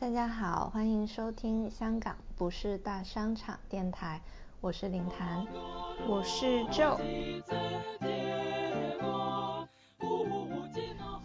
[0.00, 4.18] 大家好，欢迎收听香港不是大商场电台，
[4.62, 5.46] 我是林檀，
[6.08, 6.96] 我是 Joe。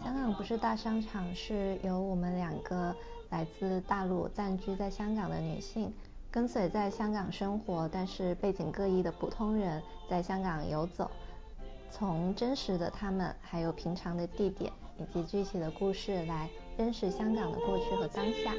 [0.04, 2.94] 香港不是大商场是由我们两个
[3.30, 5.90] 来自大陆暂居在香港的女性，
[6.30, 11.10] 跟随在香港生活但是背景各异的普通人，在香港游走，
[11.90, 18.54] 从真实的他们，还有平常的地点以及具体的故事来认识香港的过去和当下。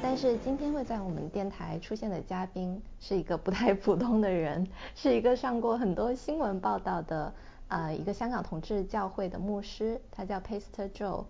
[0.00, 7.32] 但是今天会在我们电台出现的嘉宾是一个不太普通的人，是一个上过很多新闻报道的
[7.68, 11.24] 呃一个香港同志教会的牧师，他叫 Pastor Joe。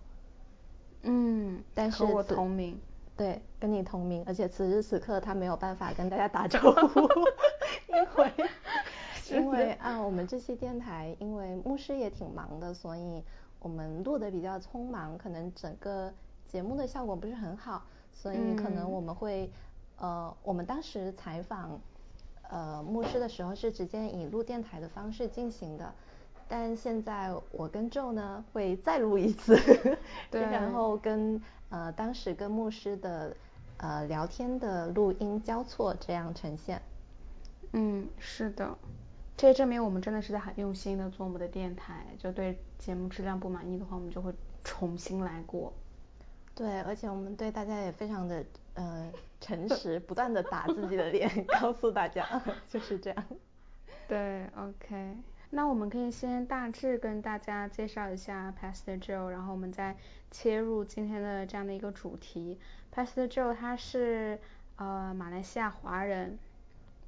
[1.03, 2.79] 嗯，但是和我同名。
[3.17, 7.01] 对，跟你同名，而且此时此刻他没有办法跟大家打招呼，
[7.91, 8.05] 因为
[9.31, 13.23] 因为 啊，我们这期电台因为牧师也挺忙的，所以
[13.59, 16.11] 我们录的比较匆忙，可能整个
[16.47, 19.51] 节目的效果不是很好，所以可能我们会
[19.97, 21.79] 呃，我们当时采访
[22.49, 25.93] 呃牧师的时候是直接以录电台的方式进行的。
[26.47, 29.55] 但现在我跟 Joe 呢会再录一次，
[30.31, 33.35] 对，然后跟呃当时跟牧师的
[33.77, 36.81] 呃聊天的录音交错这样呈现。
[37.73, 38.75] 嗯，是的，
[39.39, 42.05] 这也证明我们真的是在很用心的做我们的电台。
[42.17, 44.33] 就对节目质量不满意的话，我们就会
[44.65, 45.71] 重新来过。
[46.53, 52.27] 对，而且我们对大家也非常的呃 诚实，不断的打自己的脸， 告诉大家
[52.67, 53.25] 就是这样。
[54.09, 55.15] 对，OK。
[55.51, 59.95] 那我们可以先大致跟大家介绍一下 Pastor Joe，然后我们再
[60.31, 62.59] 切入今天的这样的一个主题。
[62.93, 64.37] Pastor Joe 他是
[64.75, 66.37] 呃马来西亚华人，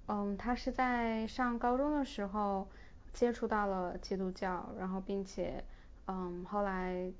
[0.08, 2.68] 嗯，他是在上高中的时候
[3.14, 5.64] 接触到了基督教，然后并且
[6.08, 7.12] 嗯后来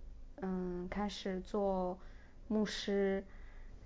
[0.42, 1.98] 嗯开始做
[2.48, 3.24] 牧师，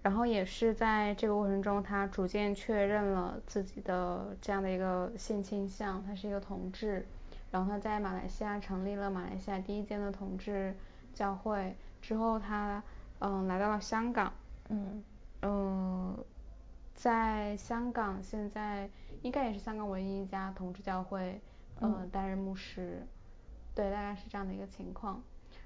[0.01, 7.05] 然后也是在这个过程中，他逐渐确认了自己的这样的一个性倾向，他是一个同志。
[7.51, 10.75] 然后他在马来西亚成立了马来西亚第一间的同志
[11.13, 12.83] 教会，之后他
[13.19, 14.33] 嗯来到了香港，
[14.67, 15.01] 嗯
[15.41, 16.17] 嗯，
[16.95, 18.89] 在香港现在
[19.21, 21.39] 应该也是香港唯一一家同志教会，
[21.81, 23.05] 嗯担任牧师，
[23.75, 25.21] 对，大概是这样的一个情况。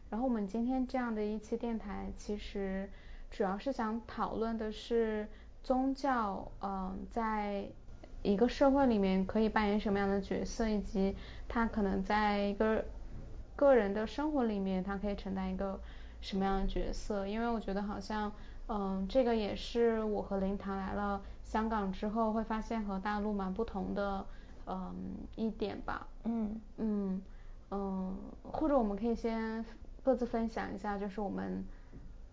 [0.10, 2.90] 然后我们今天这样的一期电台，其实
[3.32, 5.28] 主要是想讨论的是
[5.64, 7.70] 宗教，嗯，在。
[8.22, 11.16] 一个社会里面可以扮演什么样的角色，以及
[11.48, 12.84] 他可能在一个
[13.56, 15.80] 个人的生活里面，他可以承担一个
[16.20, 17.26] 什么样的角色？
[17.26, 18.30] 因为我觉得好像，
[18.69, 24.24] 嗯，这个也是我和林唐来了香港之后会发现和大陆蛮不同的，
[24.68, 24.94] 嗯，
[25.35, 26.07] 一点吧。
[26.25, 27.22] 嗯嗯
[27.72, 29.66] 嗯，或者我们可以先
[30.03, 31.66] 各自分享一下，就是我们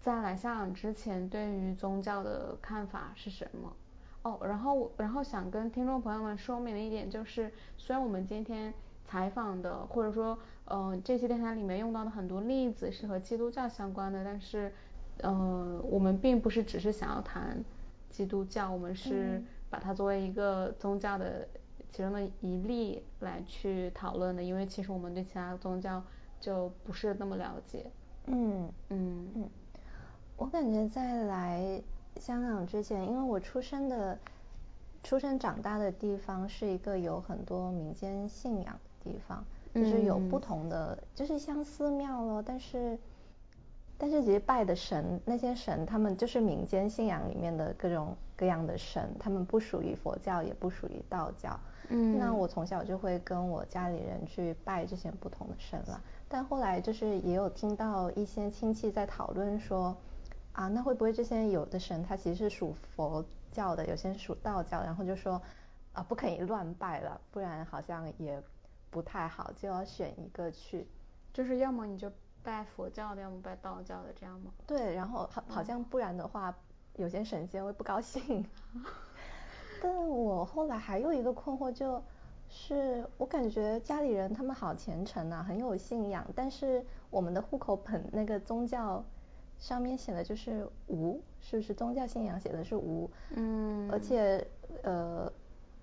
[0.02, 3.72] 在来香港之前对于宗教的看法是什么？
[4.22, 8.74] 哦，然后然后想跟听众朋友们说明的一点就是，虽然我们今天
[9.04, 14.74] 采访的或者说嗯这些电台里面用到的很多例子是和基督教相关的，但是
[15.22, 17.64] 嗯我们并不是只是想要谈
[18.10, 21.46] 基督教，我们是把它作为一个宗教的
[21.92, 26.02] 其中的一例来去讨论的，因为其实我们对其他宗教
[26.40, 27.86] 就不是那么了解。
[28.26, 29.50] 嗯嗯嗯，
[30.36, 31.82] 我感觉在来。
[32.18, 34.18] 香港之前，因为我出生的、
[35.02, 39.44] 出生长大的地方是一个有很多民间信仰的地方，
[39.74, 42.98] 就是有不同的，就是像寺庙咯，但是，
[43.98, 51.58] 但是其实拜的神那些神，他们就是民间信仰里面的各种各样的神，他们不属于佛教，也不属于道教。
[51.88, 59.96] 嗯，那我从小就会跟我家里人去拜这些不同的神了，但后来就是也有听到一些亲戚在讨论说。
[60.52, 65.38] 啊，那会不会这些有的神他其实是属佛教的，有些属道教，然后就说
[65.92, 68.42] 啊不可以乱拜了，不然好像也
[68.88, 70.88] 不太好，就要选一个去。
[71.34, 72.10] 就是要么你就
[72.46, 74.52] 拜佛教的，要么拜道教的，这样吗？
[74.66, 76.56] 对，然后好好像不然的话，
[76.94, 78.46] 有些神仙会不高兴。
[79.82, 82.00] 但我后来还有一个困惑，就
[82.48, 89.04] 是我感觉家里人他们好虔诚啊，很有信仰，但是我们的户口本那个宗教。
[89.58, 93.10] 上面写的就是无，是不是宗教信仰写的是无？
[93.30, 93.90] 嗯。
[93.90, 94.46] 而且
[94.82, 95.32] 呃，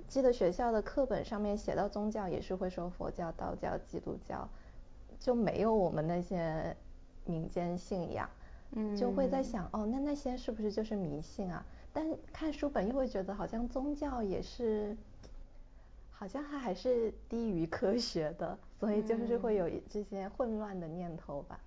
[0.07, 4.47] 记得学校的课本上面写到宗教也是会说佛教、道教、基督教，
[5.23, 6.75] 就没有我们那些
[7.23, 8.29] 民间信仰。
[8.71, 8.93] 嗯。
[8.97, 11.65] 就会在想，哦，那那些是不是就是迷信啊？
[11.93, 14.97] 但看书本又会觉得好像宗教也是，
[16.11, 21.59] 好像它还是低于科学的，所以就是会有这些混乱的念头吧。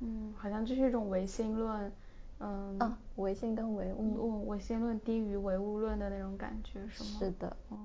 [0.00, 1.92] 嗯，好像这是一种唯心论，
[2.38, 2.78] 嗯。
[2.78, 4.48] 啊，唯心跟唯物。
[4.48, 7.10] 唯心论低于唯物论的那种感觉是吗？
[7.18, 7.56] 是的。
[7.68, 7.76] 哦。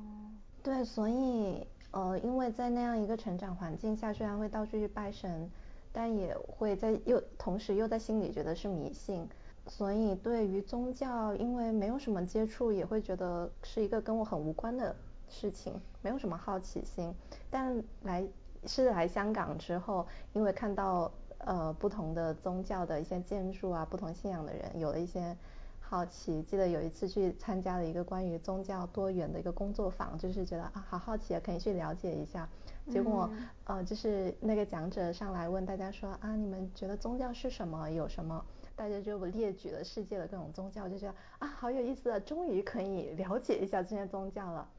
[0.62, 5.50] 对，所以呃，因为在那样一个成长环境下，虽然会到处去拜神，
[5.92, 9.28] 但也会在又同时又在心里觉得是迷信，
[9.66, 14.96] 所以对于宗教，因为没有什么接触，也会觉得是一个跟我很无关的
[15.28, 17.12] 事情，没有什么好奇心。
[17.50, 18.24] 但来
[18.66, 25.36] 是来香港之后，因为看到呃不同的宗教的一些建筑啊，不同信仰的人，有了一些。
[25.90, 32.48] 好奇，记得有一次去参加了一个关于宗教多元的一个工作坊，就是觉得啊好好奇啊，可以去了解一下。
[32.92, 33.28] 结果
[33.64, 37.90] 呃就是那个讲者上来问大家说啊你们觉得宗教是什么？
[37.90, 38.46] 有什么？
[38.76, 44.70] 大家就列举了世界的各种宗教，就觉得啊好有意思啊，终于可以了解一下这些宗教了。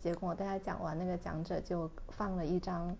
[0.00, 2.96] 结果大家讲完，那个讲者就放了一张，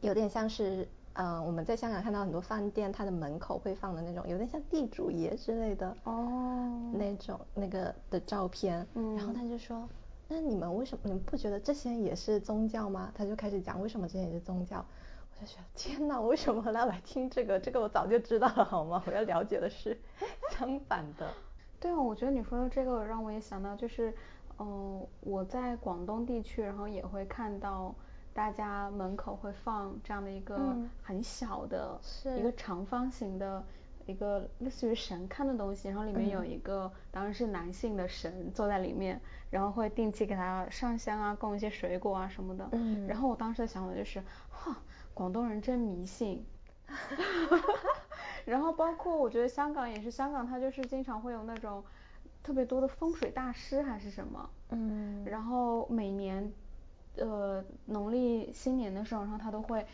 [0.00, 0.88] 有点像是。
[1.14, 8.84] 呃，我们在香港看到很多饭店，它的门口会放的那种，有点像地主爷之类的哦，那种那个的照片。
[8.94, 9.88] 嗯，然后他就说，
[10.26, 13.12] 那你们为什么你们不觉得这些也是宗教吗？
[13.14, 14.84] 他就开始讲为什么这些也是宗教。
[15.30, 17.60] 我就觉得天哪，为什么要来听这个？
[17.60, 19.00] 这个我早就知道了好吗？
[19.06, 19.96] 我要了解的是
[20.50, 21.28] 相反的。
[21.78, 24.12] 对啊，我觉得你说的这个让我也想到，就是，
[24.58, 27.94] 嗯，我在广东地区，然后也会看到。
[28.34, 31.98] 大家门口会放这样的一个很小的
[32.36, 33.64] 一个长方形的
[34.06, 39.20] 一个类似于神龛的东西，然后里面有一个当然是男性的神坐在里面，
[39.50, 42.68] 然后会定期给他上香啊，供一些水果啊什么的。
[42.72, 43.06] 嗯。
[43.06, 44.20] 然后我当时的想法就是，
[44.50, 44.76] 哈，
[45.14, 46.44] 广东人真迷信。
[48.44, 51.82] 然后包括我觉得香港也是，香港它就是经常会有那种
[52.42, 54.50] 特别多的风水大师还是什么。
[54.70, 55.24] 嗯。
[55.24, 56.52] 然后每年。
[57.16, 59.86] 呃，农历新年的时候，然后他都会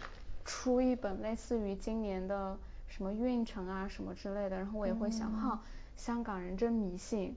[0.44, 2.56] 出一本类似于今年的
[2.88, 5.62] 什么运程啊什么之类的，然后我也会想，哈，
[5.96, 7.36] 香港人真迷信。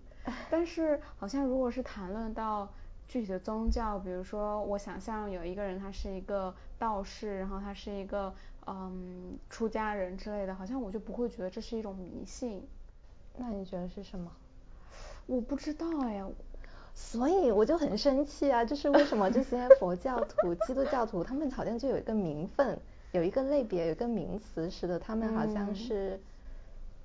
[0.50, 2.72] 但是好像如果是谈论到
[3.10, 8.34] 具体的宗教，比如说我想象有一个人他是一个道士，然后他是一个
[8.66, 12.66] 嗯出家人之类的，好像我就不会觉得这是一种迷信。
[13.36, 14.32] 那你觉得是什么？
[15.26, 16.24] 我不知道哎。
[16.96, 22.78] 所以我就很生气啊， 就是为什么这些佛教徒、 基督教徒，他们好像就有一个名分，
[23.12, 26.20] 有一个类别，有一个名词，使得他们好像是，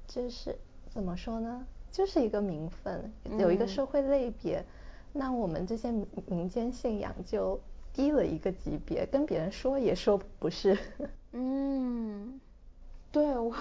[0.06, 0.54] 就是
[0.90, 4.64] 怎么说呢，就是一个名分，有一个社会类别。
[5.12, 5.90] 那我们这些
[6.26, 7.58] 民间信仰就
[7.92, 10.76] 低了一个级别，跟别人说也说不是。
[11.32, 12.38] 嗯，
[13.10, 13.54] 对我，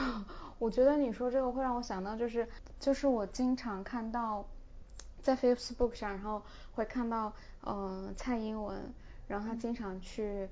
[0.59, 2.47] 我觉得你说这个会让我想到，就是
[2.79, 4.45] 就是我经常看到。
[5.27, 6.41] 在 Facebook 上，然后
[6.73, 7.33] 会看到，
[7.65, 8.93] 嗯，蔡英文，
[9.27, 10.47] 然后他经常去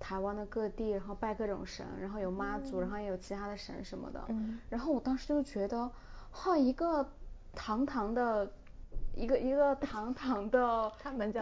[0.00, 4.24] 台湾的各地，然后拜各种神，然后有妈祖，然后也有其他的神什么的。
[4.28, 4.58] 嗯。
[4.70, 5.90] 然后我当时就觉得，
[6.30, 7.06] 哈，一个
[7.54, 8.50] 堂堂的，
[9.14, 10.90] 一个一个堂堂的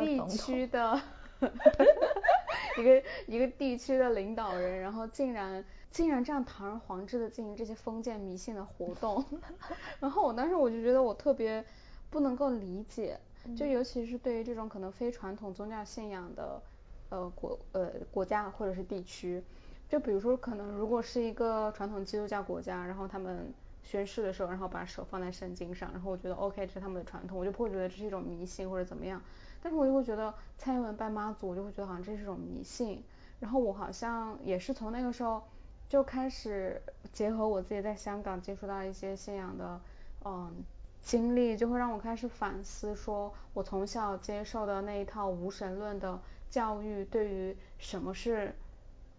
[0.00, 1.00] 地区的，
[2.76, 9.24] 一个一个地区的领导人，然后竟然竟然这样堂而皇之的进行这些封建迷信的活动，
[10.00, 11.64] 然后我当时我就觉得我特别。
[12.12, 13.18] 不能够理解，
[13.56, 16.62] 就尤其是对于这种可能非传统宗教信仰的
[17.08, 19.42] 呃国呃国家或者是地区，
[19.88, 23.50] 就比如说可能如果是一个传统基督教国家，然后他们
[23.82, 29.20] 宣誓的时候，然后把手放在圣经上，然后我觉得 OK 这是他们的传统，我就不会觉得这是一种迷信或者怎么样。
[29.62, 33.02] 但是我就会觉得蔡英文拜妈祖，我就会觉得好像这是一种迷信。
[33.40, 35.42] 然后我好像也是从那个时候
[35.88, 36.81] 就开始
[37.12, 39.81] 结合我自己在香港接触到一些信仰的
[40.24, 40.62] 嗯。
[41.02, 48.54] 经历就会让我开始反思，说我从小接受的那一套无神论的教育，对于什么是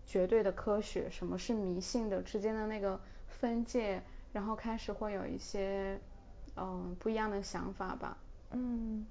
[0.06, 6.00] 绝对的科学，什么是迷信的之间的那个分界，然后开始会有一些
[6.56, 8.18] 嗯不一样的想法吧。
[8.52, 9.06] 嗯，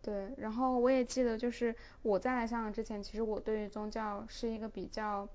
[0.00, 0.32] 对。
[0.38, 5.28] 然后我也记得，就是我在来香港之前，其实我对于宗教是一个比较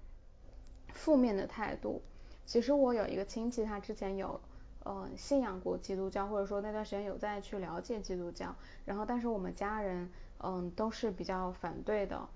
[0.92, 2.02] 负面的态度。
[2.48, 4.42] 其实我有一个亲戚，他之前有。
[4.86, 12.28] 呃，信仰过基督教，或者说那段时间有在去了解基督教，然后但是我们家人嗯都是比较反对的，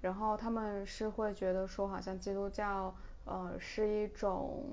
[0.00, 2.94] 然后他们是会觉得说好像基督教
[3.24, 4.64] 呃是一种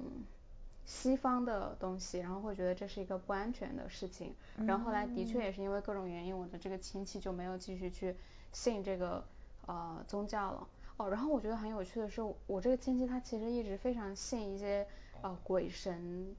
[0.85, 4.35] 西方的东西，然后会觉得这是一个不安全的事情，
[4.67, 8.15] 然后后来的确也是因为各种原因，我的这个亲戚就没有继续去
[8.51, 9.23] 信这个
[9.65, 10.67] 呃宗教了。
[10.97, 14.85] 哦，然后我觉得很有趣的是，我这个亲戚他其实一直非常信一些
[15.21, 16.35] 呃鬼神。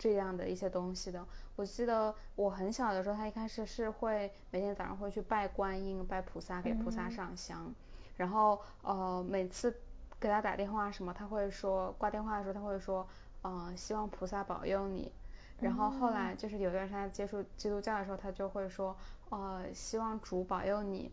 [0.00, 1.22] 这样的一些东西的。
[1.56, 7.74] 我记得我很小的时候，他一开始是会每天早上会去拜观音、拜菩萨，给菩萨上香，
[8.16, 9.76] 然后呃每次
[10.18, 13.06] 给他打电话什么，他会说挂电话的时候他会说，
[13.44, 15.12] 嗯希望菩萨保佑你。
[15.60, 18.96] 然后后来就是有段时间接触基督教的时候，他就会说，
[19.28, 21.12] 呃希望主保佑你。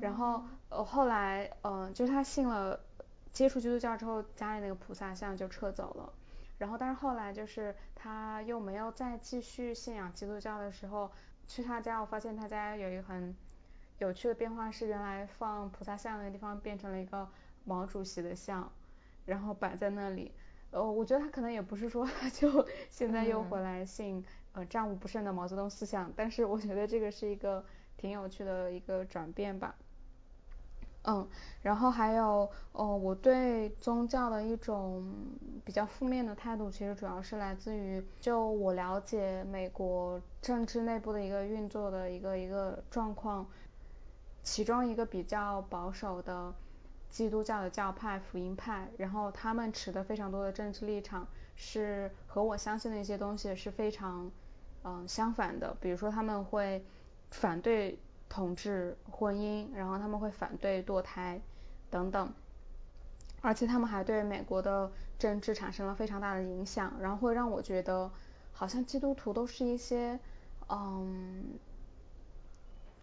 [0.00, 2.78] 然后呃后来嗯就是他信了
[3.32, 6.12] 接触基督教之后，家里那个菩萨像就撤走了。
[6.58, 11.10] 然后但是后来就是他又没有再继续信仰基督教的时候，
[11.46, 13.34] 去他家我发现他家有一个很
[13.98, 17.28] 有趣的变化是，原来放菩萨像那个地方变成了一个
[17.64, 18.70] 毛主席的像，
[19.24, 20.32] 然后摆在那里。
[20.70, 27.64] 呃，我觉得他可能也不是说他就 现在又回来信呃战无不胜的毛泽东思想，但是我觉得这个是一个
[27.96, 29.74] 挺有趣的一个转变吧。
[31.06, 31.26] 嗯，
[31.62, 35.04] 然后还有哦，我对宗教的一种
[35.64, 43.46] 比较负面的态度，其实主要是来自于就我了解美国政治内部的一个运作的一个一个状况，
[44.42, 46.52] 其中一个比较保守的。
[47.08, 54.30] 基督教的教派福音派，然后他们持的非常多的政治立场是和我相信的一些东西是非常
[54.82, 56.84] 嗯相反的，比如说他们会
[57.30, 57.98] 反对
[58.28, 61.40] 同志婚姻，然后他们会反对堕胎
[61.90, 62.32] 等等，
[63.40, 68.10] 而且他们还对美国的政治产生了非常大的影响，然后会让我觉得
[68.52, 70.18] 好像基督徒都是一些
[70.68, 71.58] 嗯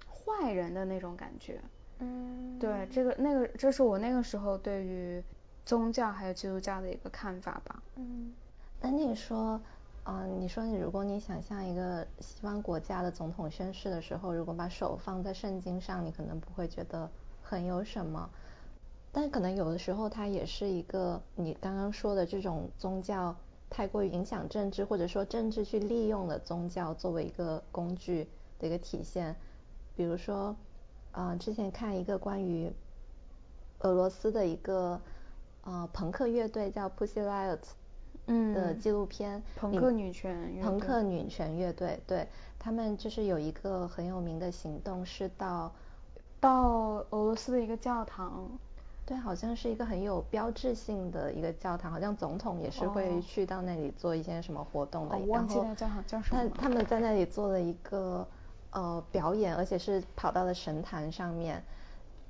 [0.08, 1.62] 坏人的那种感觉。
[2.00, 5.24] 嗯，对，这个那个，这是我那个时候对于
[5.66, 7.82] 宗教还有基督教的一个看法吧。
[7.96, 8.34] 嗯，
[8.82, 9.62] 那你说，
[10.06, 17.10] 嗯，你说你如果你想象一个西方国家的总统宣誓的时候，如果把手放在圣经上，你可能不会觉得
[17.42, 18.30] 很有什么，
[19.12, 23.36] 但可能有的时候它也是一个你刚刚说的这种宗教
[23.70, 28.28] 太过于影响政治，或者说政治去利用了宗教作为一个工具
[28.60, 29.36] 的一个体现，
[29.96, 30.56] 比如说。
[31.16, 32.74] 啊，之前看一个关于
[33.82, 35.00] 俄罗斯的一个
[35.62, 37.60] 呃朋克乐队叫 Pussy Riot
[38.26, 42.28] 的纪录片，朋克女权朋克女权乐队，对
[42.58, 45.72] 他们就是有一个很有名的行动是到
[46.40, 48.50] 到俄罗斯的一个教堂，
[49.06, 58.28] 对，好像是一个很有标志性的一个教堂，好像总统也是会去到那里做一些什么活动的，忘记了叫叫什么，他他们在那里做了一个。
[58.76, 61.64] 呃，表演，而且是跑到了神坛上面。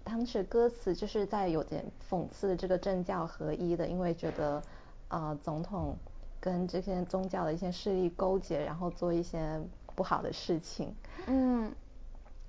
[0.03, 4.61] 当时歌词就是在有点讽刺这个政教合一的，因为觉得
[5.07, 5.97] 呃总统
[6.39, 9.61] 跟这些宗教的一些势力勾结，然后做一些
[9.95, 10.95] 不好的事情。
[11.27, 11.73] 嗯，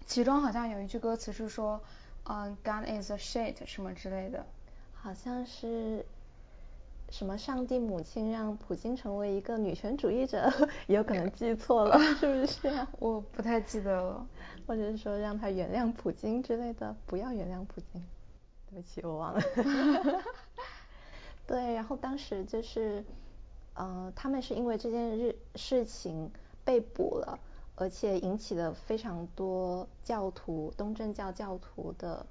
[0.06, 1.80] 其中好像有一句歌词是说，
[2.24, 4.44] 嗯，God is a shit 什么之类的。
[4.94, 6.04] 好像是。
[7.10, 7.36] 什么？
[7.36, 10.50] 上帝母亲让普京成为一个女权主义者，
[10.88, 12.86] 也 有可能记错了，是不是？
[12.98, 14.26] 我不太记得了。
[14.66, 18.02] 或者是说让他原谅普京之类的，不要原谅普京。
[18.70, 19.40] 对不起，我忘了。
[21.46, 23.04] 对，然后当时就是，
[23.74, 26.30] 呃，他们是因为这件日事情
[26.64, 27.38] 被捕了，
[27.76, 32.26] 而且引起了非常多教徒东正教教徒的。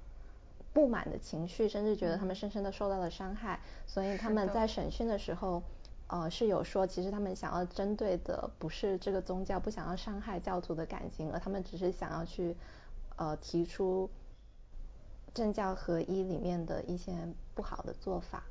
[0.74, 5.62] 不满的情绪，甚至觉得他们深深的受到了伤害，所以他们在审讯的时候，
[6.08, 12.56] 呃，是有说，其实他们想要针对的不是这个宗教，不想要伤害教徒的感情，而他们只是想要去，
[13.14, 14.10] 呃，提出
[15.32, 17.12] 政教合一里面的一些
[17.54, 18.42] 不好的做法。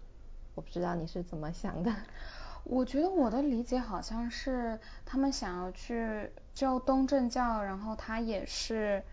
[0.55, 1.93] 我不知道你是怎么想的。
[2.63, 9.03] 我觉得我的理解好像是他们想要去就东正教，然后他也是。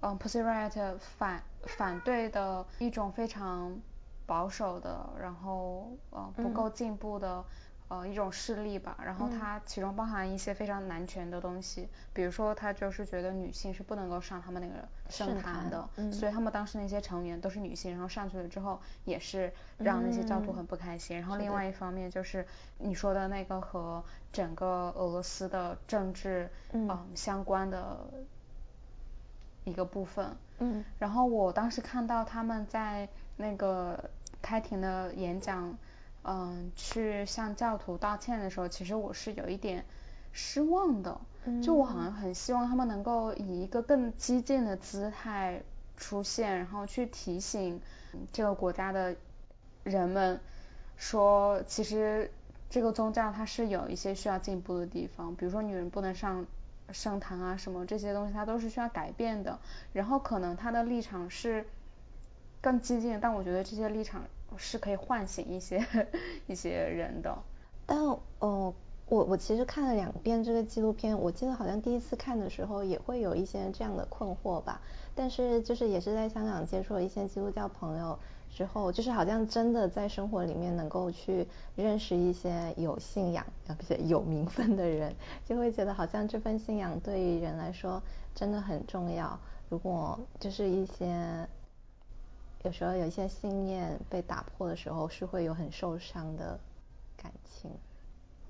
[0.00, 3.80] 嗯，Pussy Riot 反反对的一种非常
[4.26, 7.42] 保守的，然后呃不够进步的
[7.88, 8.96] 呃一种势力吧。
[9.04, 21.18] 然后它其中包含一些非常男权的东西，比如说他就是觉得女性是不能够上他们那个圣坛的，所以他们当时那些成员都是女性，然后上去了之后也是让那些教徒很不开心。
[21.18, 22.46] 然后另外一方面就是
[22.78, 24.02] 你说的那个和
[24.32, 27.98] 整个俄罗斯的政治嗯相关的。
[29.68, 33.98] 一个部分，嗯，然后我当时看到他们在那个
[34.40, 35.76] 开庭的演讲，
[36.26, 39.84] 嗯，去向教徒道歉的时候，其实我是有一点
[40.32, 41.20] 失望的，
[41.62, 45.62] 就我好像很希望他们能够以一个更激进的姿态
[45.96, 47.80] 出现，然后去提醒
[48.32, 49.14] 这个国家的
[49.84, 50.40] 人们，
[50.96, 52.30] 说其实
[52.68, 56.44] 这个宗教它是有一些需要进步的地方，比如说女人不能上。
[56.92, 59.58] 圣堂啊，什么这些东西，它都是需要改变的。
[59.92, 61.66] 然后可能他的立场是
[62.60, 64.22] 更激进，但我觉得这些立场
[64.56, 65.84] 是可以唤醒一些
[66.46, 67.36] 一些人的。
[67.86, 67.98] 但
[68.38, 68.74] 哦，
[69.08, 74.80] 我我其实看了两遍这个纪录片，我记得好像第一次看的时候也会有一些这样的困惑吧，
[75.14, 78.18] 但是就是也是在香港接触了一些基督教朋友
[78.50, 88.02] 之后，就是好像真的在生活里面能够去认识一些有信仰啊不是有名分的人，就会觉得好像这份信仰对于人来说
[88.34, 89.38] 真的很重要。
[89.68, 91.48] 如果就是一些
[92.66, 96.58] 有时候有一些信念被打破的时候，是会有很受伤的
[97.16, 97.70] 感情。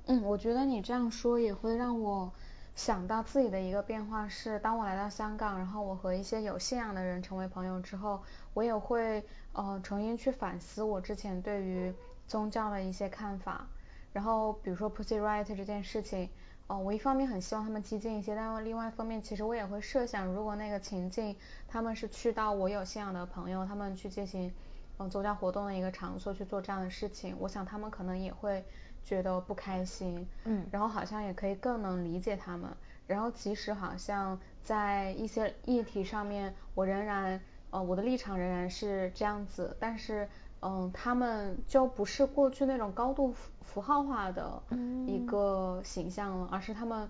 [0.07, 2.33] 嗯，我觉得你这样说也会让我
[2.75, 8.23] 想到自己的一个变化是，当我来到香港，然后我和一些有信仰的人成为朋友之后，
[8.55, 11.93] 我也会呃重新去反思我之前对于
[12.27, 13.67] 宗教的一些看法。
[14.15, 16.31] 然后比如说 Pussy Riot 这件事情，
[16.69, 21.37] 哦，我一方面很希望他们激进一些，但另外一方面其实我也会设想，如果那个情境
[21.69, 24.53] 他们是去到我有信仰的朋友，他们去进行
[24.99, 28.65] 嗯宗教活动的一个场所去做这样的事情，我想他们可能也会。
[29.07, 32.69] 觉得不开心，嗯，然后好像也可以更能理解他们，
[33.07, 40.29] 然后即使好像在一些议题上面，我仍然，呃，我的立场仍然是这样子，但是，
[40.67, 44.61] 嗯，他们就不是过去那种高度符符号化的
[45.07, 47.09] 一个形象了，而是他们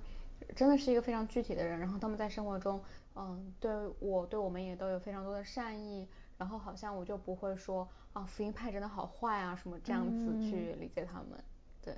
[0.54, 2.78] 真的是一个非常具体的人，然后他们在生活中，
[3.14, 11.42] 嗯，对我对我们也都有非常多的善意，然后好像我就不会说，啊，福音派真的好坏啊什么这样子去理解他们。
[11.80, 11.96] 对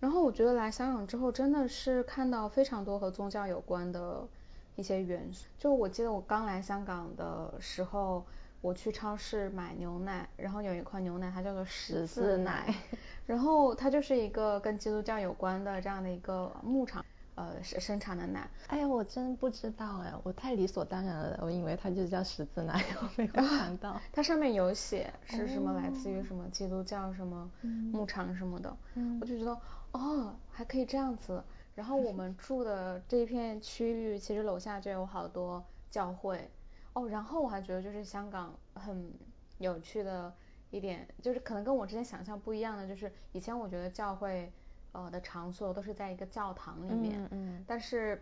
[0.00, 4.28] 然后我觉得来香港之后，真的是看到非常多和宗教有关的
[4.76, 5.46] 一些元素。
[5.58, 8.26] 就我记得我刚来香港的时候，
[8.60, 12.74] 我去超市买牛奶，然后有一款牛奶它叫做十字奶，
[13.26, 17.04] 然后它就是一个跟基督教有关的这样的一个牧场。
[17.36, 27.48] 呃，生生产的奶，哎呀，我真不知道哎，我太理所当然了，我以为它就叫十字奶， 我没有想到，它上面有写是什么来自于什么基督教什么
[27.92, 28.76] 牧场什么的，
[29.20, 29.56] 我就觉得
[29.92, 31.40] 哦，还可以这样子。
[31.76, 36.50] 然后我们住的这一片区域，其实楼下就有好多教会
[36.98, 37.08] 哦。
[37.08, 39.12] 然后我还觉得就是香港很
[39.58, 40.32] 有趣的
[40.70, 44.52] 一点，就是可能跟我之前想象不一样的，就是以前我觉得教会。
[44.92, 48.20] 呃的场所都是在一个教堂里面，嗯嗯，但是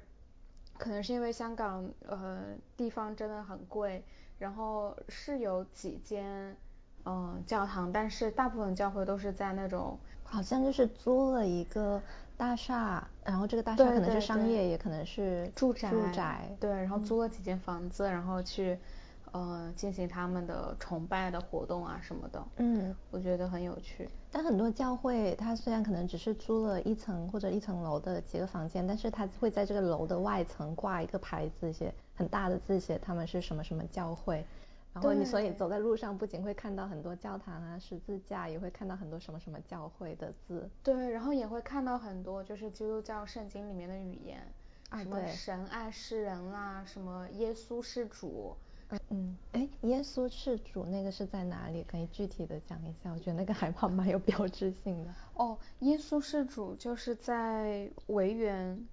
[0.76, 2.42] 可能是因为香港呃
[2.76, 4.02] 地方真的很贵，
[4.36, 6.54] 然后是有几间
[7.04, 12.02] 嗯教堂，但是大部分教会都是在那种好像就是租了一个
[12.36, 18.78] 大厦，然后这个大厦可能是商业，也可能是住宅，住宅，对，然后租了几间房子，然后去。
[19.32, 24.08] 呃，进行他们的崇拜的活动啊什么的，嗯，我觉得很有趣。
[24.30, 34.42] 但很多教会，它虽然可能只是租了一层或者一层楼的几个房间，但是它会在这个楼的外层挂一个牌子，写很大的字，写他们是什么什么教会。
[34.96, 40.70] 然后你所以走在路上，不仅会看到很多教堂啊、十字架，也会看到很多什么什么教会的字。
[40.82, 44.40] 对，然后也会看到很多就是基督教圣经里面的语言，
[44.88, 48.56] 啊，什么神爱世人啦，什么耶稣是主。
[49.10, 51.82] 嗯，哎，耶稣是主那个是在哪里？
[51.82, 53.10] 可以具体的讲一下？
[53.10, 55.12] 我觉得那个海报蛮有标志性的。
[55.34, 58.86] 哦，耶稣是主就是在维园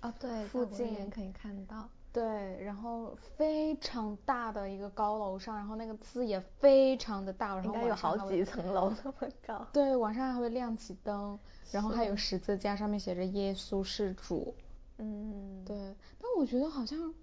[0.00, 1.88] 啊，对，附近可以看到。
[2.12, 9.66] 对，然后非常大的一个高楼上，然后那个字也非常的大，然后应该有好几层楼那么高。
[9.72, 11.38] 对，晚上还会亮起灯，
[11.70, 14.54] 然后还有十字架，上面写着耶稣是主。
[14.98, 15.76] 嗯，对，
[16.18, 17.14] 但我觉得好像。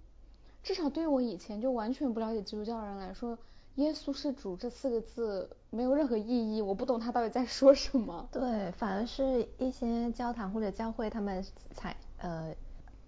[0.63, 3.37] 至少对我以前就完全不了解基督教的人来说，
[3.75, 8.27] 耶稣是主这四个字没有任何意义，我不懂他到底在说什么。
[8.33, 11.41] 对，反而是一些教堂或者教会他们
[11.73, 12.53] 才呃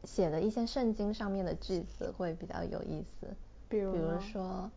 [0.03, 3.27] 写的一些圣经上面的句子会比较有意思。
[3.67, 4.69] 比如，比如说，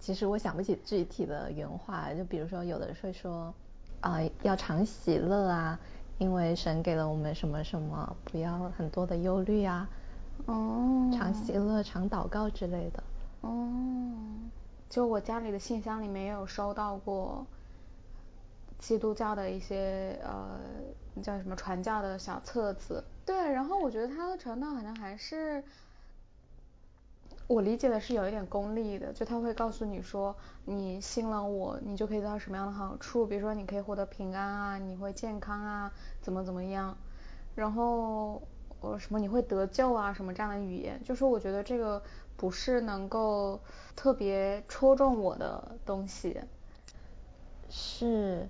[0.00, 3.54] 其实我想不起具体的原话，就比如说有的会说
[4.00, 5.78] 啊要常喜乐啊，
[6.18, 9.88] 因为神给了我们什么什么，不要很多的忧虑啊。
[10.46, 13.02] 哦，常喜乐、常祷告之类的。
[13.42, 14.12] 哦，
[14.90, 17.46] 就我家里的信箱里面也有收到过
[18.86, 20.60] 基督教的一些呃
[21.22, 23.02] 叫什么传教的小册子。
[23.24, 25.64] 对，然后我觉得他的传道好像还是
[27.46, 36.94] 我理解的是有一点功利的，就他会告诉你说你信了我，你就可以得到什么样的好处，比如说你可以获得平安啊，你会健康啊，怎么怎么样，
[37.54, 38.42] 然后。
[38.80, 42.02] 呃，什么你会得救啊，什么这样的语言，就是我觉得这个
[42.36, 43.58] 不是能够
[43.96, 46.38] 特别戳中我的东西。
[47.70, 48.46] 是，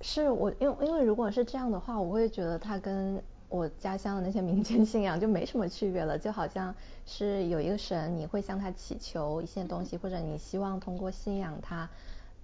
[0.00, 6.74] 是我因为因为如果是这样的话，我会觉得它跟我家乡的那些民间信仰就没什么区别了，就好像
[7.06, 11.88] 是有一个神，你会向他祈求一些东西，或者你希望通过信仰他，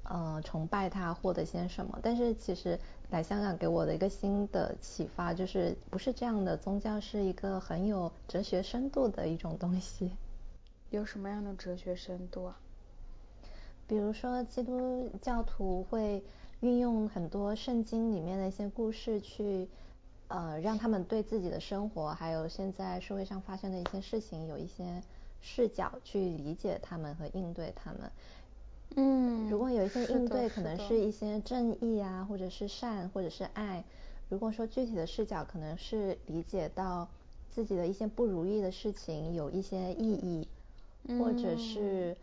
[0.04, 1.98] 呃崇拜他，获得些什么。
[2.02, 2.78] 但是其实
[3.10, 10.10] 来香港给我的一个新的启发就是，不是这样的，宗教是一个很有哲学深度的一种东西。
[10.90, 12.58] 有什么样的哲学深度啊？
[13.86, 16.22] 比如说基督教徒会
[16.64, 19.68] 运用很多圣经里面的一些故事去。
[20.28, 25.02] 呃，让他们对自己的生活，还有现在社会上发生的一些事情，有一些
[25.42, 28.10] 视角去理解他们和应对他们。
[28.96, 33.84] 嗯，如果有一些应对，可能是一些正义啊，或者是善，或者是爱。
[34.30, 37.06] 如果说具体的视角，可能是理解到
[37.50, 40.48] 自己的一些不如意的事情有一些意义，
[41.18, 42.16] 或者是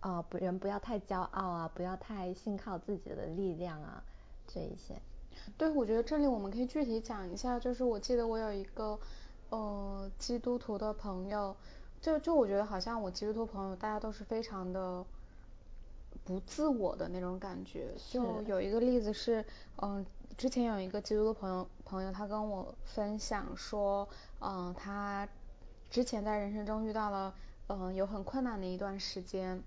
[0.00, 4.02] 啊，不人不要太骄傲啊，不要太信靠自己的力量啊，
[4.46, 5.00] 这一些。
[5.56, 8.98] 对，我觉得这里我们可以具体讲一下，就是我记得我有一个
[9.50, 11.54] 呃基督徒的朋友，
[12.00, 15.04] 就就我觉得好像我基督徒朋友大家都是非常的
[16.24, 17.94] 不自我的那种感觉。
[18.10, 19.44] 就有一个例子是，
[19.82, 20.04] 嗯，
[20.36, 24.08] 之前有一个基督徒朋友朋友他跟我分享说，
[24.40, 25.28] 嗯，他
[25.90, 27.34] 之前在人生中遇到了
[27.68, 29.62] 嗯有很困难的一段时间。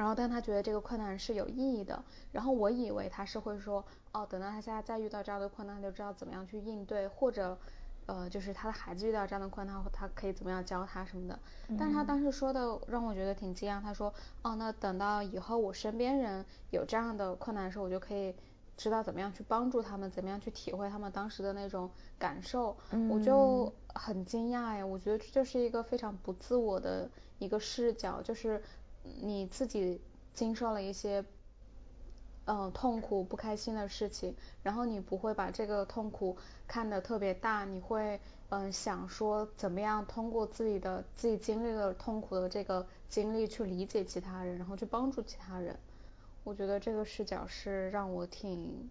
[0.00, 2.02] 然后，但他觉得这个困难是有意义的。
[2.32, 7.58] 然后我以为他是会说，哦，等到他现在再遇到这样的困难，他就知道怎么样去应对，或者，
[8.06, 11.38] 呃，就是他的孩子遇到这样的困难，他可以怎么样教他什么的。
[11.78, 13.78] 但是他当时说的让我觉得挺惊讶。
[13.78, 14.10] 他说，
[14.40, 18.34] 哦，那等到以后我身边人有这样的困难的时候，我就可以
[18.78, 22.74] 知道怎么样去帮助他们，怎么样去体会他们当时的那种感受。
[23.10, 27.06] 我就很惊讶呀，我觉得这就是一个非常不自我的
[27.38, 28.62] 一个视角，就是。
[29.02, 30.00] 你自己
[30.34, 31.24] 经受了一些，
[32.44, 36.36] 嗯，痛苦、不开心的事情，然后你不会把这个痛苦
[36.66, 45.78] 看得特别大，你会，嗯，想说怎么样通过自己的自己经历了痛苦的这个经历去理解其他人，然后去帮助其他人。
[46.42, 48.90] 我觉得这个视角是让我挺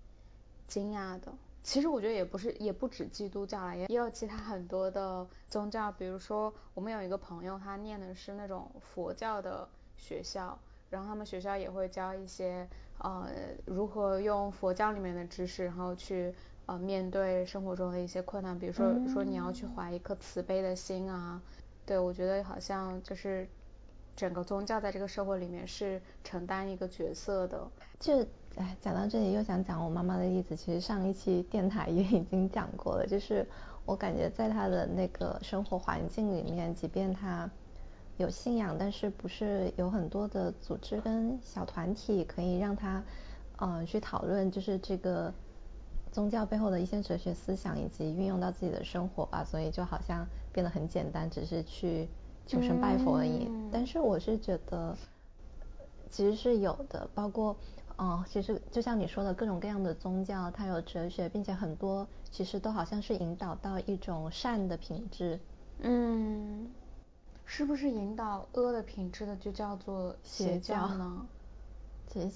[0.68, 1.34] 惊讶的。
[1.64, 9.68] 其实我觉得也不是，也不止基督教啦，也也有其他很多的宗教，比如说我们有一个朋友，他念的是那种佛教的。
[10.00, 10.58] 学校，
[10.90, 13.28] 然后他们学校也会教一些呃
[13.66, 16.34] 如何用佛教里面的知识，然后去
[16.66, 21.40] 呃面对生活中的一些困难，比如说说你要去怀一颗慈悲的心啊。
[21.86, 23.48] 对，我觉得好像就是
[24.16, 27.68] 整个宗教在这个社会里面是承担一个角色的。
[28.00, 33.46] 就哎讲到这里又想讲我妈妈的例子，其实上一期电台也已经讲过了，就是
[33.86, 37.50] 我感觉在她的那个生活环境里面，即便她。
[38.20, 43.02] 有信仰，但是不是有很多的组织跟小团体可以让他，
[43.56, 45.34] 呃，去讨论，就是这个
[46.12, 52.10] 宗教背后的一些哲学思想以及运用到自己的生活吧，所以就好像变得很简单，只是去
[52.46, 53.50] 求神拜佛而已。
[53.72, 54.94] 但是我是觉得，
[56.10, 57.56] 其实是有的，包括，
[57.96, 65.40] 哦，其实就像你说的各种各样的宗教，它有哲学，并且很多其实都好像是引导到一种善的品质。
[65.80, 66.68] 嗯。
[67.52, 71.26] 是不是引导恶的品质的就叫做邪教呢？
[72.08, 72.32] 这，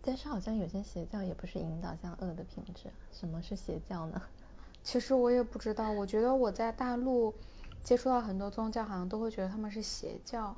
[0.00, 2.90] 但是好像有些邪教也不是引导向恶的品质。
[3.12, 4.22] 什么是邪教呢？
[4.82, 5.90] 其实我也不知道。
[5.90, 7.34] 我觉得我在大陆
[7.82, 10.56] 接触到很多宗教，好像都会觉得他们是邪教。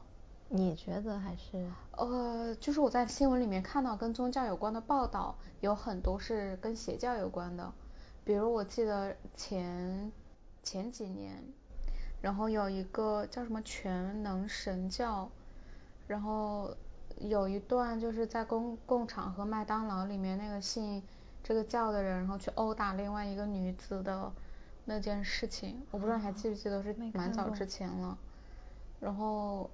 [0.48, 1.68] 你觉得还是？
[1.90, 7.72] 呃，就是我在新闻里面看到跟宗教有关的报道，有很多是跟邪教有关的。
[8.24, 10.12] 比如我记得前
[10.62, 11.42] 前几年。
[12.20, 15.30] 然后有一个叫什么全能神教，
[16.08, 16.74] 然后
[17.18, 21.02] 有一段就是在公共场合麦当劳里面那个信
[21.42, 24.32] 这个教的人，然后去殴打另外一个女子的
[24.84, 28.18] 那件事情，我不知道你还记不记得，是蛮早之前了。
[28.98, 29.70] 然后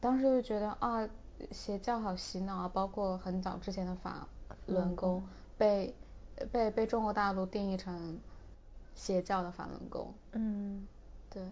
[0.00, 1.08] 当时就觉得啊，
[1.50, 4.26] 邪教好洗脑啊，包括很早之前的法
[4.66, 5.22] 轮功
[5.56, 5.94] 被
[6.52, 8.18] 被被中国大陆定义成
[8.94, 10.12] 邪教的法轮功。
[10.32, 10.86] 嗯，
[11.30, 11.42] 对。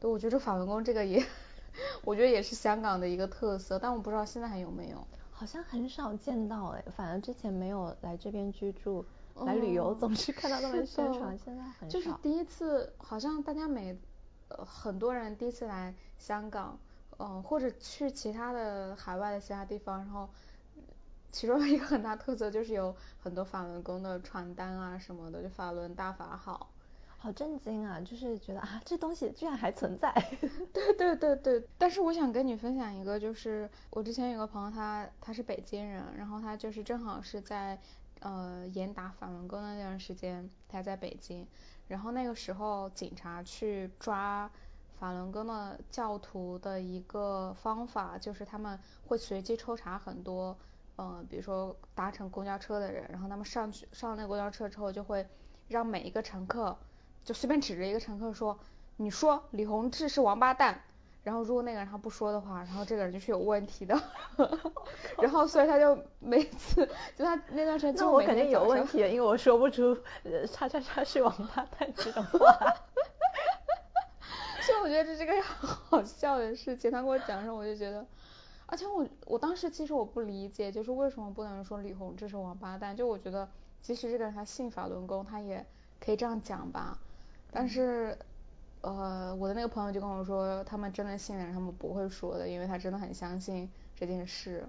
[0.00, 1.24] 对，我觉得法轮功这个也，
[2.02, 5.06] 我觉得也是香港的一个特色，但我不知道现在还有没有。
[5.30, 11.98] 好像很少见到哎，反而之前没有来这边居住，来旅游总是看到他们宣传，现在很少。
[11.98, 13.96] 就是第一次，好像大家每，
[14.48, 16.78] 呃，很多人第一次来香港，
[17.18, 20.28] 嗯，或者去其他的海外的其他地方，然后，
[21.32, 26.70] 其中一个很大特色就是有很多法轮功的传单啊什么的，就法轮大法好。
[27.22, 28.00] 好震惊啊！
[28.00, 30.10] 就是觉得啊，这东西居然还存在。
[30.72, 31.68] 对对对对。
[31.76, 37.78] 但是我想跟你分享一个，就是我之前有个朋友，他他是北京人，然后他就是正好是在
[38.20, 41.46] 呃严打法轮功的那段时间，他在北京，
[41.88, 44.50] 然后那个时候警察去抓
[44.98, 50.56] 法轮功的教徒的一个方法，就是他们会随机抽查很多，
[50.96, 55.28] 嗯，比如说搭乘公交车的人，然后他们上去上那公交车之后，就会
[55.68, 56.78] 让每一个乘客
[57.24, 58.58] 就随便指着一个乘客说，
[58.96, 60.82] 你说李洪志是王八蛋。
[61.22, 63.94] 然后如果那个人他不说的话，然后这个人就是有问题的，
[65.20, 69.94] 然后所以他就每次就他那段时间，那我肯定有问题，因为我说不出
[70.50, 72.38] 叉叉叉是王八蛋这种话。
[74.64, 78.06] 所以我觉得这是个好笑的事情，他跟我讲的时候我就觉得，
[78.64, 82.96] 而且我我当时其实我不理解，就是为什么不能说李红这是王八蛋？
[82.96, 83.46] 就我觉得
[83.82, 85.66] 即使这个人他信法轮功，他也
[86.00, 86.98] 可以这样讲吧，
[87.50, 88.16] 但是。
[88.82, 94.64] 呃，我的那个朋友就跟我说，他们真的信的人，他们不会说的，因为他真的很相信这件事。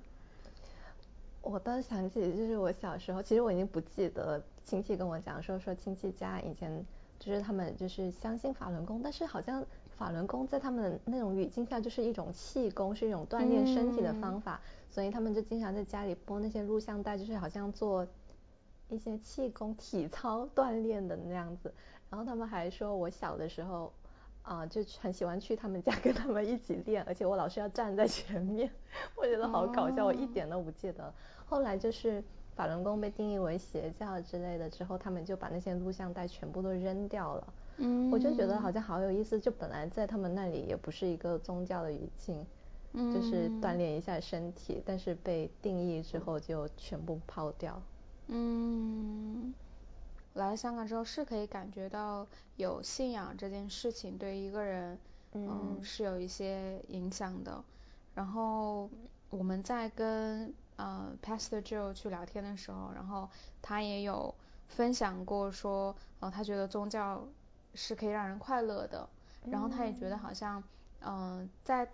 [1.41, 6.85] 我倒想起，就是我小时候，其实我已经不记得亲戚跟我讲说，说亲戚家以前
[7.19, 9.65] 就是他们就是相信法轮功，但是好像
[9.97, 18.05] 法轮功在他们那种语境下就是一种气功，是一种锻炼身体的方法，所以他们就经常在家里播那些录像带，就是好像做
[18.89, 21.73] 一些气功体操锻炼的那样子。
[22.11, 23.91] 然后他们还说我小的时候。
[24.43, 28.67] 啊，就很喜欢去他们家 跟他们一起练，而且我老是要站在前面，
[29.15, 31.13] 我觉得好搞笑，我一点都不记得。
[31.45, 32.23] 后来就是
[32.55, 37.53] 法轮功被定义为邪教之类的之后，他们就把那些录像带全部都扔掉了。
[37.77, 42.43] 嗯，我就觉得好像好有意思，就本来在他们那里也不是一个宗教的语境，
[42.95, 47.79] 就是锻炼一下身体，但是被定义之后就全部抛掉。
[48.25, 49.53] 嗯。
[50.33, 54.97] 来香港之后是可以感觉到有信仰这件事情对一个人，
[55.33, 57.63] 嗯，是有一些影响的。
[58.15, 58.89] 然后
[59.29, 63.29] 我们在跟呃 Pastor Joe 去聊天的时候，然后
[63.61, 64.33] 他也有
[64.67, 67.27] 分享过说，呃，他觉得宗教
[67.73, 69.07] 是可以让人快乐的。
[69.49, 70.63] 然后他也觉得好像，
[71.01, 71.89] 嗯，在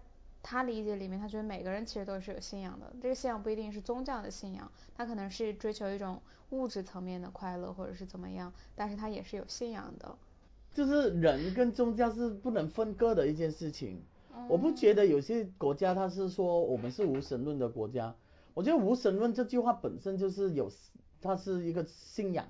[0.49, 2.93] 他理解里面，他觉得每个人其实都是有信仰的。
[3.01, 6.21] 这个信仰不一定是宗教的信仰，他可能是追求一种。
[6.51, 10.17] 物质层面的快乐，或者是怎么样，但是他也是有信仰的。
[10.73, 14.01] 就是人跟宗教是不能分割的一件事情。
[14.47, 18.15] 我不觉得有些国家他是说我们是无神论的国家。
[18.53, 20.71] 我觉得无神论这句话本身就是有，
[21.21, 22.47] 它是一个信仰。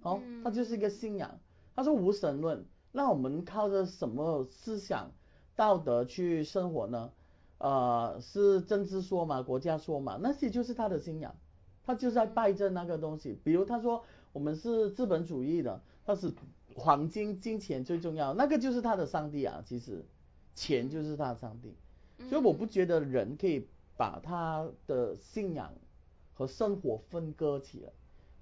[0.00, 1.38] 哦，它就是一个信仰。
[1.76, 5.12] 他说无神论，那我们靠着什么思想、
[5.60, 7.10] 道德去生活呢？
[7.58, 11.34] 呃，是政治说嘛，国家说嘛，那些就是他的信仰。
[11.84, 16.32] 他就在拜这那个东西，比如他说我们是资本主义的，他是
[16.74, 20.02] 黄金金钱最重要，那个就是他的上帝啊，其实
[20.54, 21.74] 钱就是他的上帝，
[22.30, 23.66] 所以我不觉得人可以
[23.98, 25.70] 把他的信仰
[26.32, 27.90] 和生活分割起来，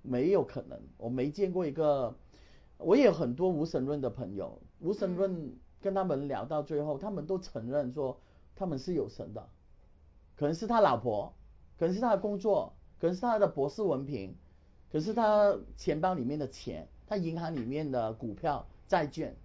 [0.03, 2.15] 没有可能，我没见过一个，
[2.77, 8.19] 我也有很多无神论的朋友，无神论跟他们聊到最后，他们都承认说
[8.57, 9.49] 他们是有神的，
[10.37, 11.35] 可能是他老婆，
[11.79, 12.75] 可能是他的工作。
[13.01, 14.35] 可能是他的博士文凭，
[14.91, 19.37] 可是他钱包里面的钱，他银行里面的股票、债券，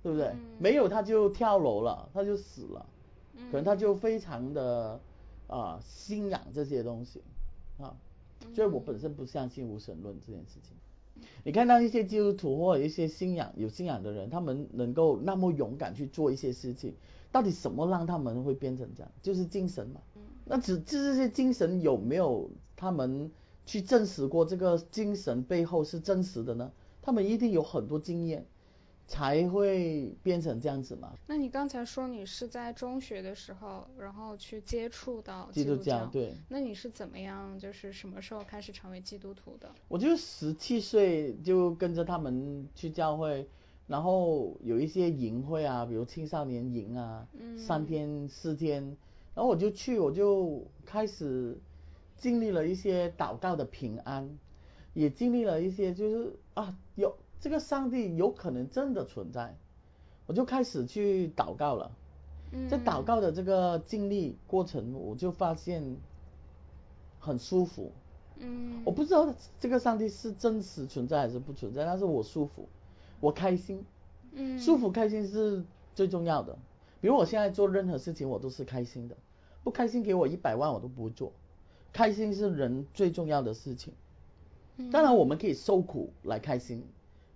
[0.00, 0.32] 对不对？
[0.60, 2.86] 没有他就跳楼了，他就死了。
[3.50, 5.00] 可能他就非常的
[5.48, 7.20] 啊信仰这些东西
[7.80, 7.96] 啊，
[8.54, 10.76] 所以我本身不相信无神论这件事情。
[11.44, 16.94] 你看到一些基督徒或者一些信仰有信仰的人，他们能够那么勇敢去做一些事情，
[17.30, 19.12] 到底什么让他们会变成这样？
[19.22, 20.00] 就是精神嘛。
[20.44, 23.30] 那只这些精神有没有他们
[23.66, 26.72] 去证实过这个精神背后是真实的呢？
[27.02, 28.46] 他们一定有很多经验
[29.06, 31.12] 才会变成这样子嘛。
[31.26, 36.34] 那你刚才说你是在中学的时候，然后去接触到基督教，对。
[36.48, 39.70] 那你是怎么样，就是什么时候开始成为基督徒的？
[39.88, 43.46] 我就十七岁就跟着他们去教会，
[43.86, 48.96] 然后有一些营会啊，比如青少年营啊，三天四天。
[49.34, 51.58] 然后我就去，我就开始
[52.16, 54.38] 经历了一些祷告的平安，
[54.92, 59.54] 也经历了一些就是啊，有这个上帝有可能真的存在，
[60.24, 61.94] 我就开始去祷告了。
[62.70, 65.98] 在祷告的这个经历过程，我就发现
[67.18, 67.92] 很舒服。
[68.38, 68.80] 嗯。
[68.86, 72.66] 我不知道这个上帝是真实存在还是不存在，但是我舒服，
[73.20, 73.84] 我开心。
[74.32, 74.58] 嗯。
[74.58, 75.62] 舒服开心是
[75.94, 76.56] 最重要的。
[77.02, 79.14] 比如我现在做任何事情，我都是开心的。
[79.62, 81.30] 不开心，给我一百万我都不会做。
[81.92, 83.92] 开心是人最重要的事情。
[84.90, 86.82] 当然，我们可以受苦来开心。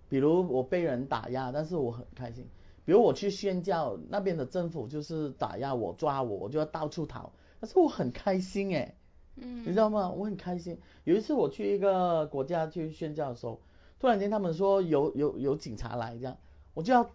[0.09, 2.45] 比如我被人打压，但是我很开心。
[2.83, 7.31] 比如我去宣教，那边的政府就是打压我、抓我，我就要到处逃。
[7.61, 8.95] 但是我很开心哎，
[9.35, 10.09] 你知道吗？
[10.09, 10.77] 我很开心。
[11.03, 13.61] 有一次我去一个国家去宣教的时候，
[13.99, 16.37] 突然间他们说有有有警察来这样，
[16.73, 17.09] 我就要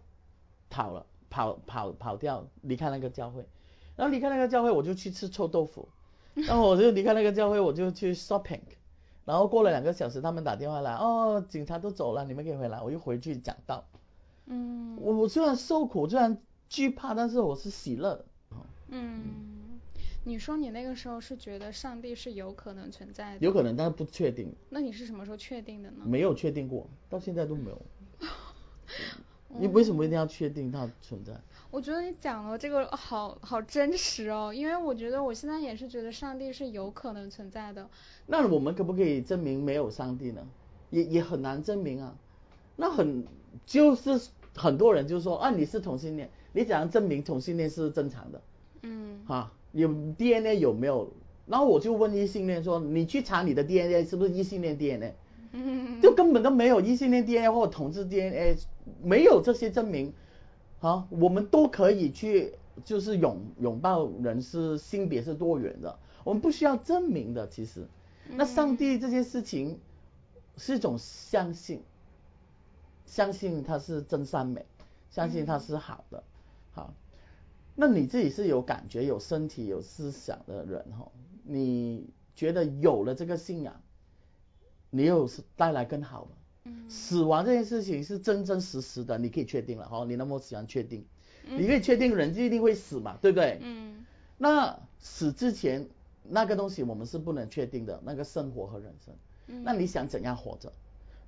[0.70, 1.04] 跑了。
[1.30, 3.44] 跑跑跑掉，离开那个教会，
[3.96, 5.88] 然后离开那个教会，我就去吃臭豆腐，
[6.34, 8.60] 然后我就离开那个教会，我就去 shopping，
[9.24, 13.86] 然后过了两个小时，他们打电话来，哦，警察都走了，你们可以回来，我又回去讲道。
[14.46, 14.98] 嗯。
[15.00, 18.24] 我我虽然受苦，虽然惧怕，但是我是喜乐。
[18.88, 19.80] 嗯。
[20.26, 23.38] 你说你那个时候是觉得上帝是有可能存在的？
[23.40, 24.54] 有可能，但是不确定。
[24.70, 26.04] 那你是什么时候确定的呢？
[26.06, 27.82] 没有确定过，到现在都没有。
[29.48, 31.38] 你 为什么一定要确定它存在？
[31.74, 37.88] 我觉得你讲的这个好好真实哦，因为我觉得我现在也是觉得上帝是有可能存在的。
[38.28, 40.46] 那我们可不可以证明没有上帝呢？
[40.90, 42.14] 也也很难证明啊。
[42.76, 43.26] 那很
[43.66, 44.20] 就是
[44.54, 48.40] 很多人就说啊，你是同性恋，你怎样证明同性恋是正常的？
[48.82, 49.24] 嗯。
[49.26, 49.52] 哈。
[49.72, 51.10] 有 DNA 有没有？
[51.46, 55.12] 然后我就问异性恋说：“你去查你的 DNA 是不是异性恋 DNA？”
[55.50, 58.56] 嗯 就根本都没有异性恋 DNA 或同志 DNA，
[59.02, 60.12] 没有这些证明。
[60.84, 62.52] 好，我们都可以去
[62.84, 67.48] 就是拥拥抱人是性别是多元的，我们不需要证明的。
[67.48, 67.88] 其实，
[68.28, 69.80] 那上帝这件事情
[70.58, 71.82] 是一种相信，
[73.06, 74.66] 相信他是真善美，
[75.10, 76.22] 相信他是好的。
[76.72, 76.92] 好。
[77.74, 81.10] 那你自己是有感觉、有身体、有思想的人哈，
[81.44, 83.80] 你觉得有了这个信仰，
[84.90, 86.30] 你又是带来更好的。
[86.64, 86.88] 嗯。
[86.88, 91.04] 死亡这件事情是真真实实的，你可以确定了哈，你那么喜欢确定，
[91.48, 93.58] 你可以确定人就一定会死嘛，对不对？
[93.62, 94.04] 嗯。
[94.38, 95.88] 那死之前
[96.22, 99.14] 那个东西我们是不能确定的，那个生活和人生。
[99.46, 99.62] 嗯。
[99.64, 100.72] 那你想怎样活着？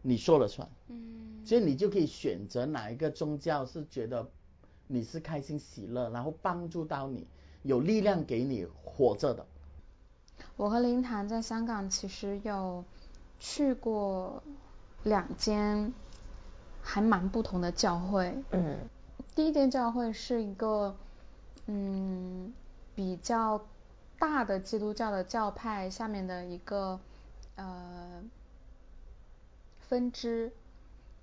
[0.02, 0.68] 你说了算。
[0.88, 1.44] 嗯。
[1.44, 4.28] 所以你就可以选择哪一个宗教是觉得。
[4.88, 7.26] 你是开心喜乐，然后帮助到你，
[7.64, 9.44] 有力量给你活着的。
[10.56, 12.84] 我和林谈在香港其实有
[13.40, 14.44] 去过
[15.06, 15.92] 两间
[16.82, 18.36] 还蛮不同的教会。
[18.50, 18.76] 嗯。
[19.34, 20.96] 第一间教会是一个
[21.66, 22.52] 嗯
[22.94, 23.60] 比较
[24.18, 26.98] 大的基督教的教派下面的一个
[27.54, 28.22] 呃
[29.88, 30.52] 分支。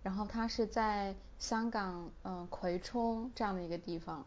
[0.01, 4.25] 然后它是在香港，嗯，葵涌这样的一个地方。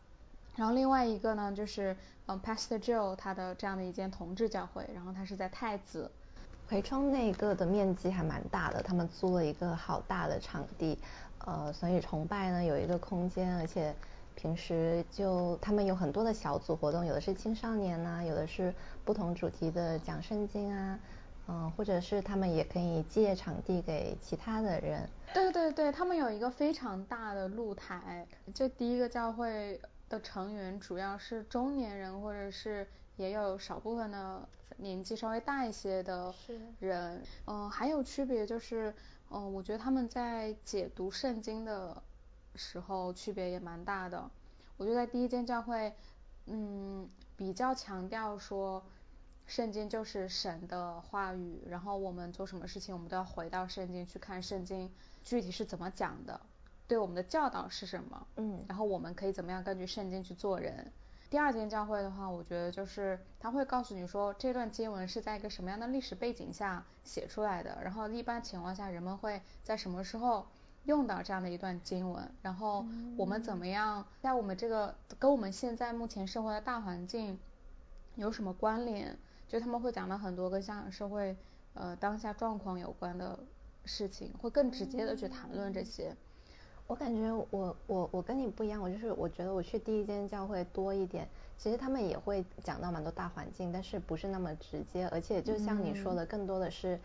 [0.54, 6.10] 然后另外一个呢，就是嗯，Pastor Joe 他的这样的一间同志教会，然后他是在太子。
[6.68, 10.98] 葵冲那个的面积还蛮大的，他们租了一个好大的场地，
[11.44, 13.94] 呃，所以崇拜呢有一个空间，而且
[14.34, 18.74] 平时就他们有很多的小组活动，有的是青少年呐，有的是
[19.04, 20.98] 不同主题的讲圣经啊。
[21.48, 25.08] 嗯，或者是他们也可以借场地给其他的人。
[25.32, 28.26] 对对对，他们有一个非常大的露台。
[28.52, 32.84] 就第一个教会的成员主要是中年人，或者是
[33.16, 36.34] 也有少部分的年纪稍微大一些的
[36.80, 37.22] 人。
[37.46, 38.94] 嗯，还有区别就是，
[39.30, 42.02] 嗯，我觉得他们在解读圣经的
[42.54, 44.30] 时候区别也蛮大的。
[44.76, 45.94] 我觉得在第一间教会，
[46.46, 48.82] 嗯，比较强调说。
[49.48, 56.40] 圣经就是神的话语，然后我们做什么事情，我们都要回到圣经去看圣经具体是怎么讲的，
[56.88, 60.90] 对我们的教导是什么，嗯，然后我们可以怎么样根据圣经去做人。
[61.28, 70.46] 第二间教会的话，我觉得就是他会告诉你说这段经文是在一个什么样的历史背景下写出来的，然后一般情况下人们会在什么时候
[70.84, 72.86] 用到这样的一段经文，然后
[73.16, 77.38] 我们怎么样在我们这个跟我们现在目前生活的大环境
[78.14, 79.18] 有什么关联？
[79.48, 81.36] 就他们会讲到很多跟香港社会
[81.74, 83.38] 呃当下状况有关的
[83.84, 86.16] 事情，会更直接的去谈论这些。
[86.86, 96.98] 我感觉我我我跟你不一样，我就是我觉得我去第一间教会多一点，其实他们也会讲到蛮多大环境，但是不是那么直接，而且就像你说的，更多的是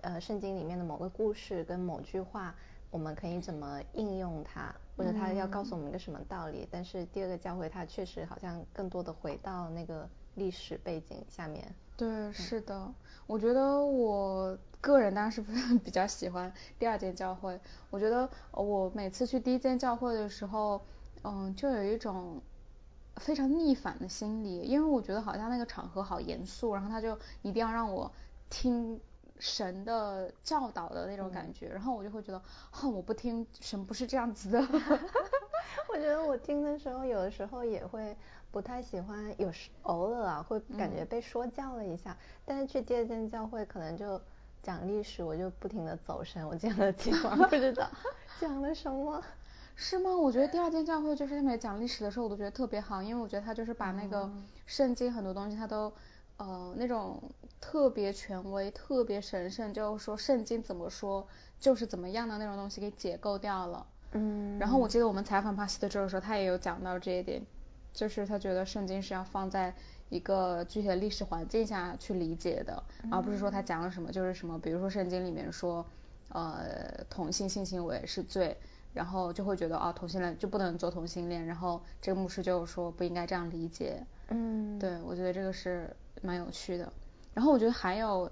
[0.00, 2.54] 呃圣经里面的某个故事跟某句话，
[2.90, 6.66] 我们可以怎么应用它，或者它要告诉我们一个什么道理。
[6.70, 10.08] 但是第二个教会它确实好像更多的回到那个。
[10.36, 12.94] 历史背景下面，对，是的，
[13.26, 15.42] 我觉得我个人当然是
[15.84, 17.60] 比较喜欢第二间教会。
[17.90, 20.80] 我觉得我每次去第一间教会的时候，
[21.24, 22.40] 嗯，就有一种
[23.16, 28.10] 非常逆反的心理，因为我觉得好像那个场合好严肃，然后他就一定要让我
[28.48, 29.00] 听
[29.40, 34.60] 神的教导的那种感觉，然后我就会觉得，哼，我不听神不是这样子的。
[35.92, 38.16] 我觉得我听的时候，有的时候也会。
[38.52, 44.20] 不太喜欢，有时偶尔啊会感觉被说教了一下，但是去第二间教会可能就
[44.60, 47.88] 讲历史，我就不停的走神，我见了几晚不知道
[48.40, 49.22] 讲了什么。
[49.76, 50.10] 是吗？
[50.18, 54.28] 我觉得第二间教会就是那边讲历史的时候，我都觉得特别好，因为我觉得他就是把那个
[54.66, 55.92] 圣经很多东西他都
[56.40, 57.22] 呃那种
[57.60, 61.26] 特别权威、特别神圣，就是说圣经怎么说
[61.60, 63.86] 就是怎么样的那种东西给解构掉了。
[64.12, 64.58] 嗯。
[64.58, 67.42] 然后我记得我们采访 Pastor Joe 的时候，他也有讲到这一点，
[67.92, 69.74] 就是他觉得圣经是要放在
[70.08, 72.82] 一个具体的历史环境下去理解的，
[73.12, 74.58] 而不是说他讲了什么就是什么。
[74.58, 75.84] 比如说圣经里面说，
[76.30, 78.56] 呃，同性性行为是罪。
[78.92, 84.04] 然后就会觉得啊，同性恋就不能做同性恋，然后这个牧师就说不应该这样理解。
[84.30, 86.92] 嗯，对，我觉得这个是蛮有趣的。
[87.34, 88.30] 然后我觉得还有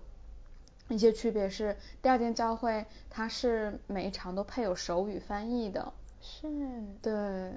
[0.89, 5.93] 一些区别是，第二间教会它是每一场都配有手语翻译的。
[6.21, 6.49] 是。
[7.01, 7.53] 对，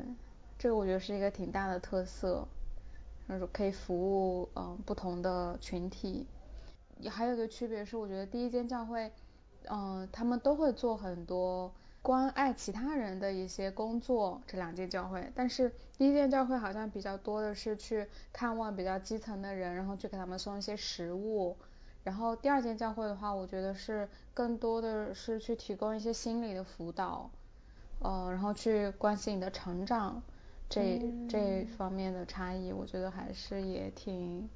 [0.59, 2.47] 这个我觉得是一个挺大的特色，
[3.28, 3.95] 就是可以服
[4.39, 6.28] 务嗯不同的群体。
[6.99, 9.11] 也还有一个区别是，我觉得第一间教会，
[9.69, 11.74] 嗯，他们都会做很多。
[12.02, 21.56] 关爱其他人的一些工作，这两间教会，但是第一间教会好像比较多的是去看望比较基层的人，然后去给他们送一些食物，
[22.04, 27.30] 然后第二间教会的话，我觉得是更多的是去提供一些心理的辅导，
[27.99, 30.24] 呃，然后去关心你的成长，
[30.68, 30.99] 这
[31.30, 34.49] 这方面的差异，我觉得还是也挺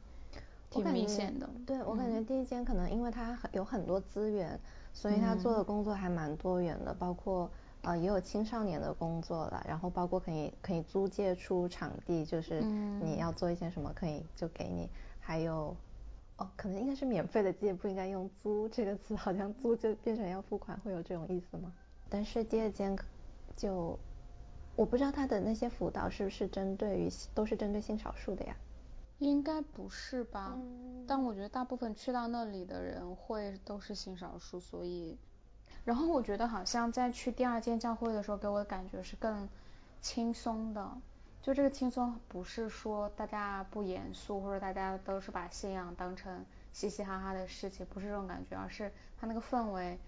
[0.72, 1.48] 挺明显的。
[1.68, 4.60] 对我感觉第一间可能因为它有很多资源。
[4.96, 14.89] 所以他做的工作还蛮多元的，包括呃也有青少年的工作了，然后包括可以可以租借出场地，就是你要做一些什么可以就给你，
[15.20, 15.76] 还有
[16.38, 21.74] 哦可能应该是免费的借，不应该用租这个词，好像租就变成要付款，会有这种意思吗？
[22.10, 22.98] 但是第二间
[23.58, 24.00] 就
[24.78, 28.56] 我不知道他的那些辅导是不是针对于都是针对性少数的呀？
[29.20, 30.57] 应该不是吧？
[31.07, 35.18] 但我觉得大部分去到那里的人会都是性少数，所以，
[35.84, 39.47] 然后我觉得好像在去第二间教会的时候，给我的感觉是更
[40.01, 40.91] 轻松的。
[41.41, 46.43] 就这个轻松，不是说大家不严肃，或者大家都是把信仰当成
[46.74, 49.99] 嘻嘻哈哈的事情，不是这种感觉，而是它那个氛围。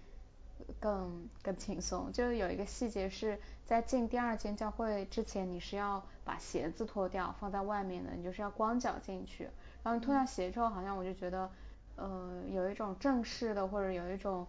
[0.80, 9.44] 更更轻松，就是有一个细节是在进第二间教会之前，你是要把鞋子脱掉放在外面的，你就是要光脚进去。
[9.82, 11.50] 然后你脱掉鞋之后，好像我就觉得，
[11.96, 14.46] 呃，有一种正式的或者有一种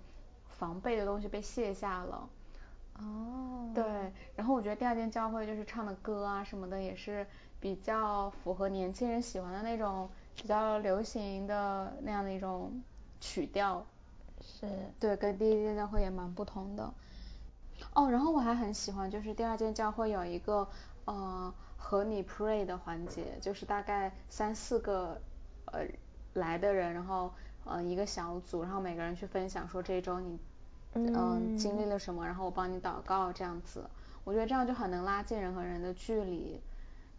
[0.48, 2.30] 防备的东西被卸下了。
[3.00, 3.72] 哦。
[3.74, 3.84] 对，
[4.36, 7.26] 然后我觉得第二间教会就是唱的歌啊什么的也是
[7.60, 12.82] 比较符合年轻人喜欢的那种比较流行的那样的一种
[13.22, 13.86] 曲调。
[14.60, 14.68] 是
[15.00, 16.94] 对，跟第一间教会也蛮不同的。
[17.94, 20.68] 哦，然后我还很喜欢，就是第二间教会有一个
[21.06, 25.22] 呃和你 pray 的环节，就是大概三四个
[25.66, 25.86] 呃
[26.34, 27.32] 来的人，然后
[27.64, 30.38] 呃一个小组，然后每个人去分享说这一周你
[30.94, 33.90] 嗯经历了什么，然后我帮你祷告这样子。
[34.26, 36.60] 我觉得这样就很能拉近人和人的距离，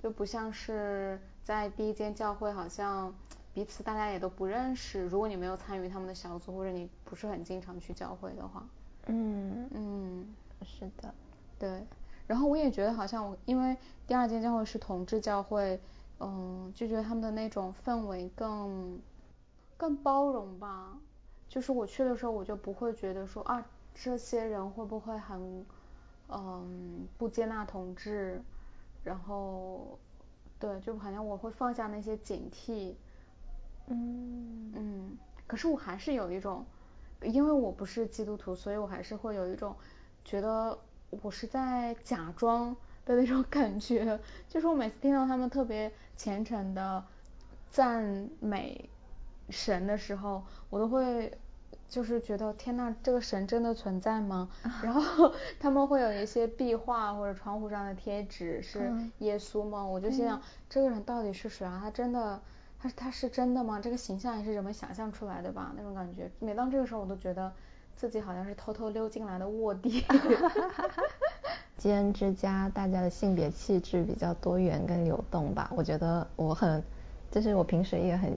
[0.02, 3.14] 就不像是在第一间教会好像。
[3.52, 8.64] 彼此大家也都不认识，如果你没有参与他们的小组，或者你不是很经常去教会的话，
[9.06, 11.12] 嗯嗯，是的，
[11.58, 11.84] 对。
[12.28, 13.76] 然后我也觉得好像我，因为
[14.06, 15.80] 第二间教会是同志教会，
[16.20, 19.00] 嗯，就觉得他们的那种氛围更
[19.76, 20.96] 更包容吧。
[21.48, 25.66] 就是我去的时候，我就不会觉得说啊，这些人会不会很
[26.28, 28.40] 嗯不接纳同志，
[29.02, 29.98] 然后
[30.60, 32.94] 对，就好像我会放下那些警惕。
[33.90, 36.64] 嗯嗯，可是我还是有一种，
[37.22, 39.74] 因为我不是基督徒，所以我还是会有一种
[40.24, 40.78] 觉得
[41.10, 42.74] 我是在假装
[43.04, 44.18] 的那种感觉。
[44.48, 47.04] 就是我每次听到他们特别虔诚的
[47.70, 48.88] 赞美
[49.48, 51.36] 神的时候，我都会
[51.88, 54.48] 就是觉得天呐，这个神真的存在吗？
[54.82, 59.84] 然后他们会有一些壁画或者窗户上的贴纸是耶稣吗？
[59.84, 61.80] 我就心想这个人到底是谁啊？
[61.82, 62.40] 他真的？
[62.82, 63.78] 他他是真的吗？
[63.78, 65.72] 这个形象也是人们想象出来的吧？
[65.76, 67.52] 那种感觉，每当这个时候，我都觉得
[67.94, 70.02] 自己好像是偷偷溜进来的卧底。
[71.76, 76.82] 基恩之家大家的性别气质比较多元跟流动吧，我觉得我很，
[77.30, 78.36] 就是我平时也很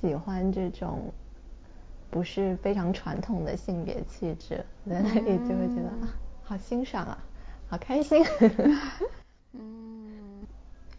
[0.00, 1.12] 喜欢这种
[2.10, 7.18] 不是非常传统的性别气质，在那里就会觉得啊，好欣赏啊，
[7.68, 8.24] 好开心。
[9.52, 10.46] 嗯。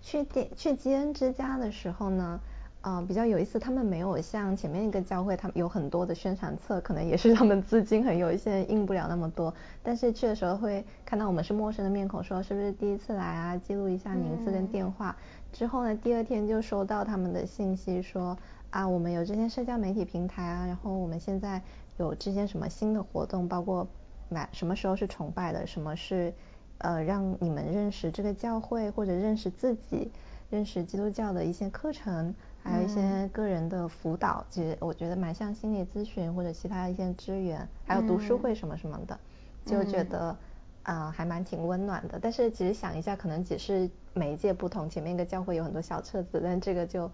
[0.01, 2.39] 去电去基恩之家的时候呢，
[2.82, 9.53] 呃，比较有意思，他们没有像前面一个教会，他们有很多的宣传册，可能也是他们资金很有限，印不了那么多。
[9.84, 13.57] 但是去的时候会看到我们是陌生的面孔，说是不是第一次来啊？
[13.57, 15.15] 记录一下名字跟电话。
[15.51, 18.38] 之后呢，第二天就收到他们的信息说
[18.69, 21.61] 啊，我们有这些社交媒体平台啊，然后我们现在
[21.97, 23.86] 有这些什么新的活动，包括
[24.30, 26.34] 买什么时候是崇拜的，什么是。
[26.82, 30.09] 呃，让你们认识这个教会，或者认识自己，
[30.49, 39.20] 认识基督教的一些课程，还有一些个人的辅导，其实我觉得蛮像心理咨询或者其他一些资源，还有读书会什么什么的，
[39.66, 40.38] 就觉得
[40.84, 42.20] 啊，还蛮挺温暖的。
[42.22, 47.10] 但是其实想一下，可能只是媒介不同，前面一个教会有很多小册子，但这个就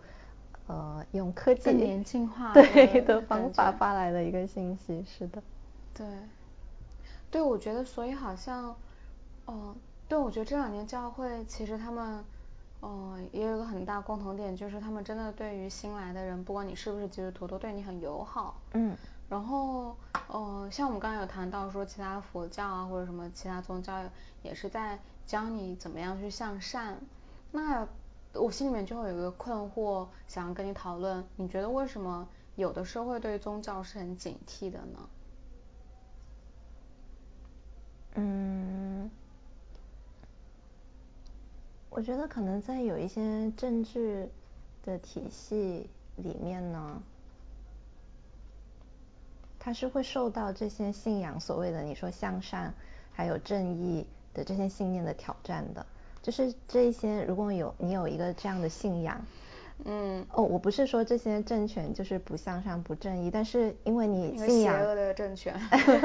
[0.68, 5.41] 呃用科技年轻化 对的方法发来的一个信息，是的。
[5.93, 6.08] 对，
[7.32, 8.76] 对，我觉得所以好像，
[9.46, 9.76] 哦，
[10.10, 12.26] 对，我觉得这两年教会其实他们。
[12.86, 18.62] 哦，也有一个很大共同点，就是他们真的对于新来的人，不管你是不是基督徒，都对你很友好。
[18.74, 18.96] 嗯。
[19.28, 24.04] 然后，呃，像我们刚刚有谈到说，其他佛教啊或者什么其他宗教，
[24.44, 27.02] 也是在教你怎么样去向善。
[27.52, 27.88] 那
[28.34, 35.10] 我心里面就会有一个困惑，想要跟你讨论，你觉得为什么有的社会对宗教是很警惕的呢？
[38.14, 39.10] 嗯。
[41.90, 44.28] 我觉得可能在有一些政治
[44.84, 47.02] 的体系里面呢，
[49.58, 52.74] 它是会受到这些信仰所谓的你说向善
[53.14, 55.86] 还有正义的这些信念的挑战的。
[56.22, 59.26] 就是这一些，如果有你有一个这样的信仰，
[59.86, 65.58] 嗯，哦，我不是说这些政权就是不向上不正义，但是因为你信仰邪恶的政权，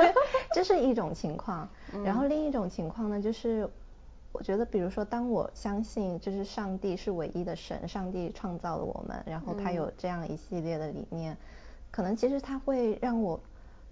[0.55, 1.69] 这是一种情况。
[2.05, 3.69] 然后另一种情况呢，就是。
[4.33, 11.37] 我觉得，比如说，当我相信就是上帝是唯一的神，上帝创造了我们，然后他有这样一系列的理念，
[11.91, 13.41] 可能其实他会让我，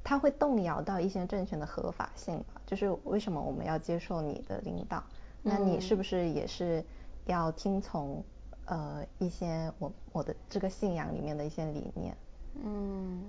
[0.05, 2.61] 他会动摇到一些政权的合法性吧。
[2.65, 5.03] 就是为什么我们要接受你的领导？
[5.43, 6.85] 那你是不是也是
[7.27, 8.23] 要听从
[8.67, 12.17] 呃一些我我的这个信仰里面的一些理念？
[12.63, 13.25] 嗯，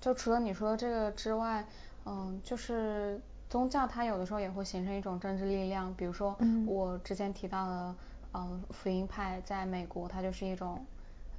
[0.00, 1.62] 就除了你说的这个之外，
[2.06, 3.20] 嗯，就是。
[3.54, 6.36] 宗教它有的时候也会形成一种政治力量，比如说
[6.66, 7.94] 我之前提到的，
[8.32, 10.84] 呃，福音派在美国，它就是一种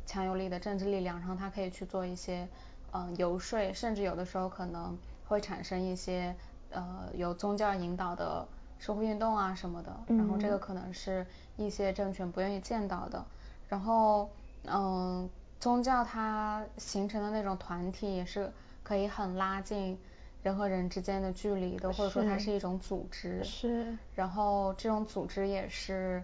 [0.05, 2.47] 强有力的政治力量，然后它可以去做一些，
[2.93, 4.97] 嗯，游说，甚至有的时候可能
[5.27, 6.33] 会产生一些，
[6.69, 8.47] 呃，由宗教引导的
[8.79, 13.25] 社会运动啊什么的，然后这个可能是一些政权不愿意见到的，
[13.67, 14.29] 然后，
[14.63, 18.49] 嗯，宗教它形成的那种团体也是
[18.83, 19.99] 可以很拉近。
[20.45, 23.97] 人和人之间的距离的，或者说它是一种组织，是。
[24.13, 26.23] 然后这种组织也是，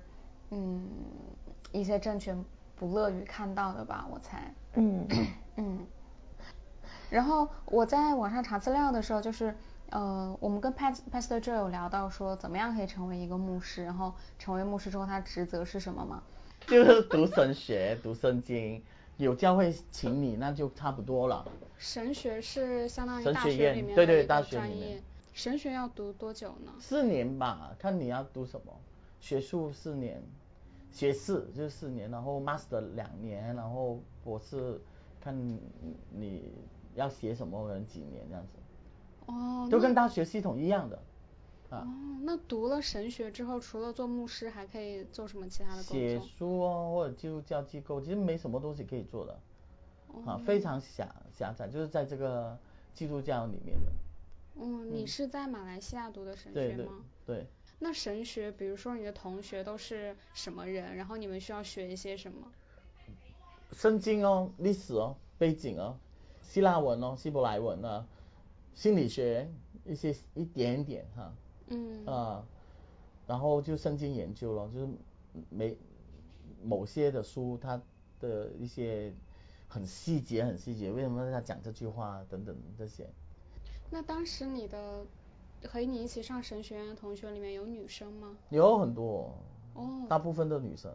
[0.51, 0.87] 嗯，
[1.71, 2.45] 一些政权
[2.75, 4.53] 不乐于看到的吧，我猜。
[4.75, 5.07] 嗯
[5.55, 5.87] 嗯。
[7.09, 9.55] 然后我在网上查资料的时候，就是
[9.89, 16.21] 呃，我们跟 Pastor Joe 有聊到说，怎么样可以成为一个牧师，然后成为牧师之后，他职责是什么吗？
[16.67, 18.83] 就是读神学，读圣经。
[19.21, 21.47] 有教会请你，那就差不多了。
[21.77, 24.99] 神学是相当于大学里面的一个专业。
[25.31, 26.71] 神学要读多久呢？
[26.79, 28.73] 四年吧，看你要读什么。
[29.19, 30.21] 学术四年，
[30.91, 34.81] 学士就是四年，然后 master 两年，然后博士
[35.21, 35.37] 看
[36.09, 36.51] 你
[36.95, 38.57] 要写什么人几年这样子。
[39.27, 39.67] 哦。
[39.69, 40.99] 都跟大学系统一样的。
[41.79, 41.87] 哦，
[42.23, 45.93] 那读了神学之后，除了做牧师，还可以做什么其他的工作？
[45.95, 49.39] 写书哦，或者基督教机构，其实没什么东西可以做的，
[50.25, 52.57] 啊，非常狭狭窄，就是在这个
[52.93, 53.91] 基督教里面的。
[54.59, 57.03] 嗯，你是在马来西亚读的神学吗？
[57.25, 57.47] 对对。
[57.79, 60.95] 那神学，比如说你的同学都是什么人？
[60.95, 62.51] 然后你们需要学一些什么？
[63.71, 65.97] 圣经哦，历史哦，背景哦，
[66.43, 68.05] 希腊文哦，希伯来文啊，
[68.75, 69.49] 心理学
[69.85, 71.33] 一些一点点哈。
[71.71, 72.45] 嗯啊，
[73.27, 74.87] 然后就圣经研究了，就是
[75.49, 75.77] 每
[76.63, 77.81] 某些的书，它
[78.19, 79.13] 的一些
[79.67, 83.09] 很细节、很细节，为什么他讲这句话等等这些。
[83.89, 85.05] 那当时你的
[85.67, 88.37] 和你一起上神学院的同学里面有女生吗？
[88.49, 89.33] 有很多，
[89.73, 90.91] 哦，大部分都女生。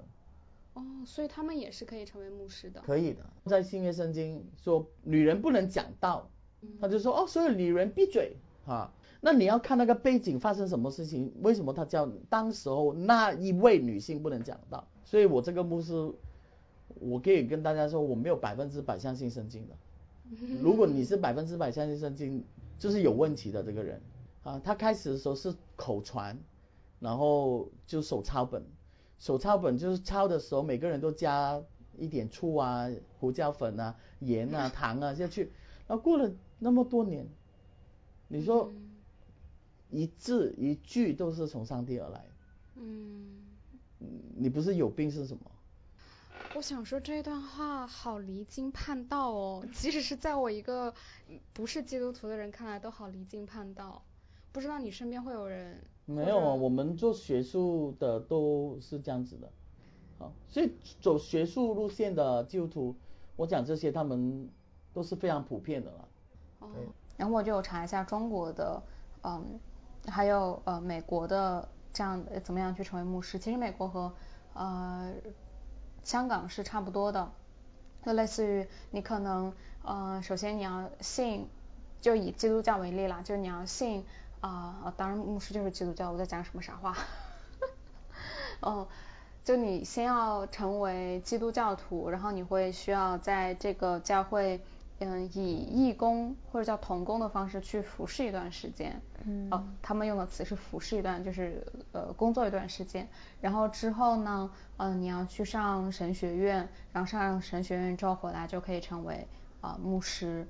[0.75, 2.83] 哦，所以他们也是可以成为牧师的。
[2.83, 6.29] 可以的，在新约圣经说女人不能讲道，
[6.81, 8.93] 他就说哦，所有女人闭嘴啊。
[9.21, 14.87] 那你要看那个背景发生什么事情，为什么他叫当时候那一位女性不能讲到？
[15.05, 16.13] 所以我这个牧师，
[17.01, 19.75] 我可以跟大家说，我没有百分之百相信圣经的。
[20.61, 22.45] 如果你是百分之百相信圣经，
[22.79, 24.01] 就是有问题的这个人
[24.43, 24.61] 啊。
[24.63, 26.39] 他开始的时候是口传，
[27.01, 28.63] 然后就手抄本，
[29.19, 31.61] 手抄本就是抄的时候，每个人都加
[31.97, 32.89] 一点醋啊、
[33.19, 35.51] 胡椒粉啊、盐啊、糖啊下去，
[35.87, 37.27] 然后过了那么多年，
[38.29, 38.73] 你说。
[39.91, 42.25] 一字一句都是从上帝而来。
[42.77, 43.43] 嗯。
[44.37, 45.51] 你不是有病是什么？
[46.55, 50.93] 我想说这段话好离经叛道哦，即使是在我一个
[51.55, 54.03] 不是基督徒的人看来都好离经叛道。
[54.53, 55.83] 不知道你身边会有人？
[56.05, 59.51] 没有啊，我们做学术的都是这样子的。
[60.19, 60.71] 好，所以
[61.01, 62.95] 走学术路线的基督徒，
[63.37, 64.51] 我讲这些他们
[64.93, 66.09] 都是非常普遍的了。
[66.61, 66.69] 哦。
[67.17, 68.83] 然后我就查一下中国的，
[69.23, 69.59] 嗯。
[70.07, 73.39] 还有呃美国的这样怎么样去成为牧师？
[73.39, 74.13] 其实美国和
[74.55, 75.13] 呃
[76.05, 77.31] 香港是差不多的，
[78.05, 79.53] 就类似于你可能
[79.83, 81.49] 呃首先你要信，
[82.01, 84.05] 就以基督教为例啦，就是你要信
[84.41, 86.97] 啊，当然牧师就是基督教，我在讲什么傻话？
[88.61, 88.89] 哦，
[89.45, 94.61] 就你先要成为基督教徒，然后你会需要在这个教会。
[94.99, 103.07] 嗯，以义工或者叫童工的方式去服侍一段时间，嗯，哦，他们用的词是服侍一段，就是呃工作一段时间，
[103.41, 109.29] 然后之后呢，嗯，你要去上神学院，然后上神学院之后回来就可以成为
[109.61, 110.47] 啊牧师，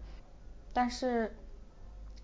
[0.73, 1.35] 但是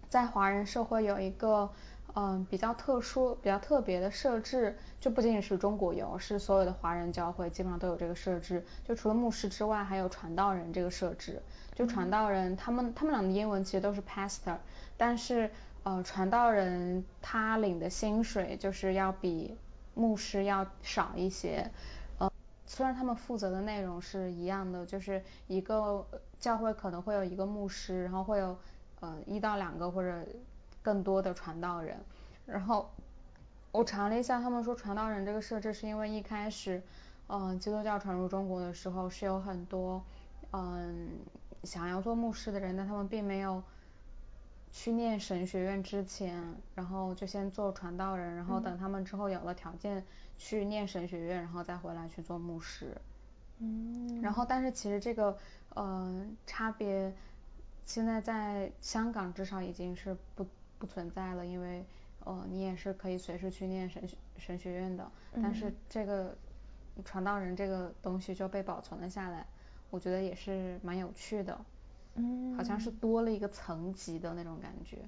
[0.09, 1.71] 在华人社会有一个。
[2.15, 8.63] 嗯，比较特殊、比较特别的设置，就不仅仅是中国有，是所有的华人教会基本上都有这个设置。
[8.87, 11.41] 就除了牧师之外，还有传道人这个设置。
[11.75, 14.59] 就传道人，他们他们俩的英文其实都是 pastor，
[14.99, 15.51] 但是
[15.85, 19.57] 呃，传道人他领的薪水就是要比
[19.95, 21.71] 牧师要少一些。
[22.19, 22.31] 呃，
[22.67, 26.07] 虽然他们负责的内容是一样的，就是一个
[26.39, 28.59] 教会可能会有一个牧师，然后会有
[29.01, 30.23] 呃一到两个或者。
[30.83, 31.97] 更多的传道人，
[32.45, 32.91] 然后
[33.71, 36.83] 我查了一下，他们说传道人这个设置是因为一开始，
[37.29, 40.05] 嗯，基督教传入中国的时候是有很多
[40.51, 41.09] 嗯
[41.63, 43.63] 想要做牧师的人，但他们并没有
[44.73, 50.05] 去念神学院之前，然后就先做传道人，然后等他们之后有了条件
[50.37, 53.01] 去念神学院，然后再回来去做牧师。
[53.59, 54.21] 嗯。
[54.21, 55.39] 然后，但是其实这个
[55.75, 57.15] 呃差别，
[57.87, 60.45] 现在在香港至少已经是不。
[60.83, 61.85] 不存在了，因为
[62.25, 64.03] 呃你也是可以随时去念神
[64.37, 66.37] 神学院的，但是这个
[67.05, 69.47] 传道人这个东西就被保存了下来，
[69.91, 71.57] 我觉得也是蛮有趣的，
[72.17, 74.99] 嗯，好像是多了一个层级的那种感觉。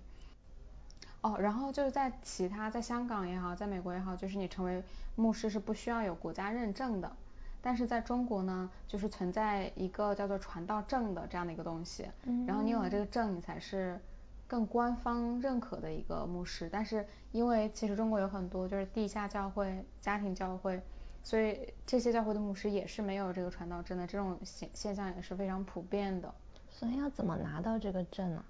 [1.23, 4.81] 哦，然后就是在其他在香港也好，在美国也好，就是你成为
[5.17, 7.17] 牧师是不需要有国家认证的，
[7.61, 13.99] 但是在中国呢，就是存在一个叫做传道证的这样的一个东西，嗯然后你有了这个证，你才是。
[14.47, 20.81] 更官方认可的一个牧师，但是因为其实中国有很多就是地下教会、家庭教会，
[21.23, 26.33] 所以这些教会的牧师也是没有这个传道证的，这种现现象也是非常普遍的。
[26.71, 28.45] 所以要怎么拿到这个证呢？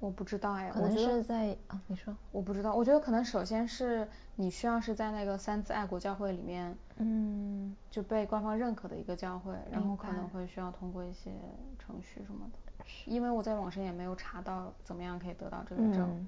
[0.00, 11.30] 我不知道哎，可能是在啊，你说，我不知道，我觉得可能首先是你需要是在那个三自爱国教会里面，嗯，就被官方认可的一个教会，然后可能会需要通过一些
[11.78, 12.84] 程序什么的。
[13.06, 16.26] 因为我在网上也没有查到怎么样可以得到这个证。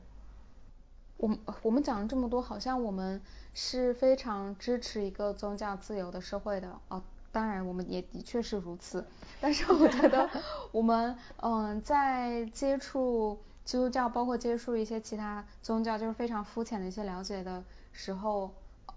[1.18, 3.20] 我们我们讲了这么多，好像我们
[3.52, 7.02] 是非常支持一个宗教自由的社会的哦。
[7.30, 9.06] 当然，我们也的确是如此。
[9.40, 10.28] 但是我觉得
[10.72, 17.62] 我们嗯，在接触基督教，包括接触一些其他宗教，就是非常肤浅的一些了解的
[17.92, 18.50] 时候，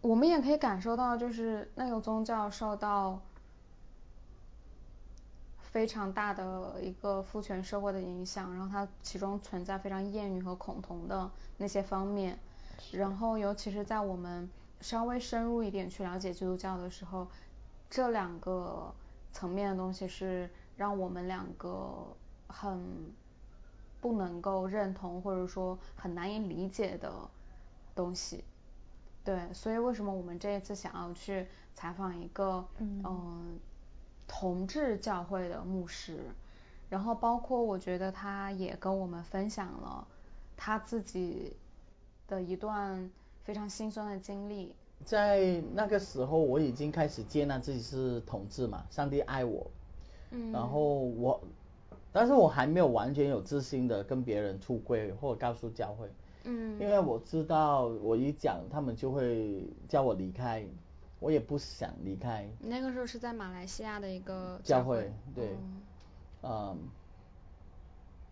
[0.05, 3.19] 我们也可以感受到，就是那个宗教受到。
[5.75, 12.39] 非常大的一个父权社会的影响，然后它其中存在非常厌女和恐同的那些方面，
[12.93, 14.49] 然后尤其是在我们
[14.79, 17.27] 稍微深入一点去了解基督教的时候，
[17.89, 18.93] 这两个
[19.33, 22.07] 层面的东西是让我们两个
[22.47, 22.81] 很
[23.99, 27.11] 不能够认同或者说很难以理解的
[27.93, 28.45] 东西。
[29.25, 33.59] 对，所以为什么我们这一次想要去采访一个嗯。
[34.27, 36.17] 同志教会的牧师，
[36.89, 40.07] 然后包括我觉得他也跟我们分享了
[40.57, 41.55] 他自己
[42.27, 43.11] 的一段
[43.43, 44.73] 非常心酸的经历。
[45.05, 49.69] 在那个时候，我已经开始接纳自己是同志嘛，上帝爱我，
[50.31, 51.39] 嗯，然后我，
[52.11, 56.09] 但是我还没有完全有自信的跟别人出柜或者告诉教会，
[56.45, 60.65] 嗯，因为我知道我一讲，他们就会叫我离开。
[61.21, 62.47] 我也不想离开。
[62.59, 65.55] 那个时候是在马来西亚的一个教会，对，
[66.43, 66.77] 嗯，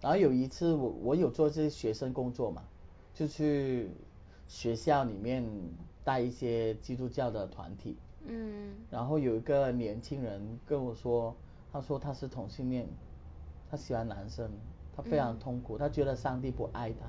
[0.01, 2.61] 然后有一次我我有做这些学生工作嘛，
[3.13, 3.89] 就去
[4.47, 5.43] 学校里面
[6.03, 7.97] 带一些基督教的团体，
[8.27, 11.33] 嗯，然后有一个年轻人跟我说，
[11.71, 12.85] 他说他是同性恋，
[13.71, 14.51] 他喜欢男生，
[14.95, 17.07] 他非常痛苦，他觉得上帝不爱他。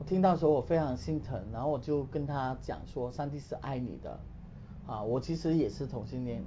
[0.00, 4.18] 我听到时候我非常心疼，然后我就跟他讲说，上帝是爱你的。
[4.86, 6.42] 啊，我其实也是同性恋，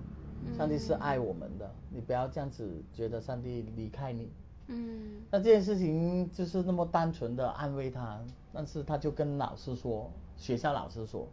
[0.58, 4.32] 上帝是爱我们的，你不要这样子觉得上帝离开你。
[4.70, 5.22] 嗯。
[5.30, 8.20] 那这件事情就是那么单纯的安慰他，
[8.51, 11.28] 但是他就跟老师说，学校老师说，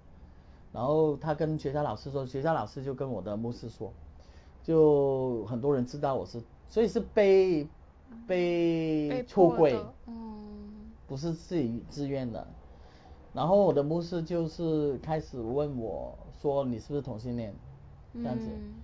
[0.74, 3.90] 然后他跟学校老师说，学校老师就跟我的牧师说，
[4.62, 7.66] 就很多人知道我是，所以是被
[8.26, 10.29] 被出轨，嗯，
[11.10, 12.46] 不是自己自愿的。
[13.34, 17.52] 然后我的牧师就是开始问我说你是不是同性恋？
[18.14, 18.74] 这样子，嗯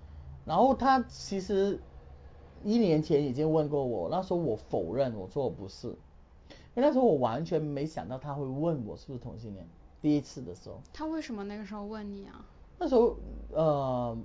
[0.44, 1.80] 然后他其实
[2.62, 5.96] 一年前已经问过我，那时候我否认，我说我不是，因
[6.76, 9.66] 为那时候我完全没想到他会问我是不是同性恋，
[10.00, 12.44] 第一次的时候，他为什么那个时候问你啊？
[12.78, 13.16] 那时候
[13.50, 14.16] 呃，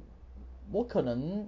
[0.71, 1.47] 我可能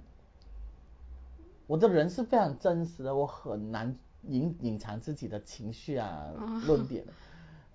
[1.68, 3.96] 我的人是非常真实的，我很难
[4.28, 6.32] 隐隐藏自己的情绪啊、
[6.66, 7.04] 论点。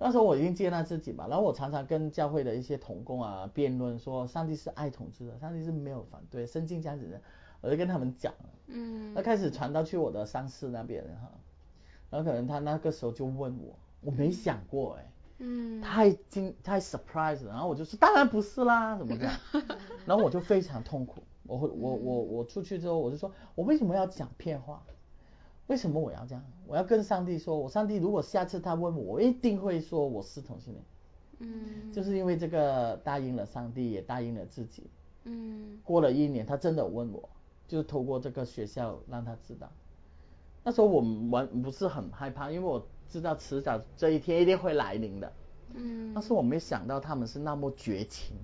[0.02, 7.22] 那时候我已经接纳自己嘛，然后我常常跟教会的一些同工啊辩论说，上帝是爱统治的，上帝是没有反对，圣经这样子的，
[7.60, 8.34] 我就跟他们讲，
[8.68, 11.30] 嗯那开始传到去我的上司那边哈，
[12.10, 19.34] 然后可能他那个时候就问我，我没想过哎、嗯太惊太 surprise，了然后我就说当然不是啦，怎么这样？
[20.08, 24.82] 然后我就非常痛苦，我会我我我出去之后我就说，我为什么要讲骗话？
[25.70, 26.44] 为什么我要这样？
[26.66, 30.86] 我要跟上帝说，我上帝如果下次他问我，我一定会说我是同性恋，
[31.40, 34.90] 嗯就是因为这个答应了上帝，也答应了自己。
[35.26, 37.30] 嗯过了一年，他真的问我，
[37.68, 39.70] 就是透过这个学校让他知道。
[40.64, 45.32] 那时候我完不是很害怕，因为我知道迟早这一天一定会来临的。
[45.76, 48.36] 嗯但是我没想到他们是那么绝情。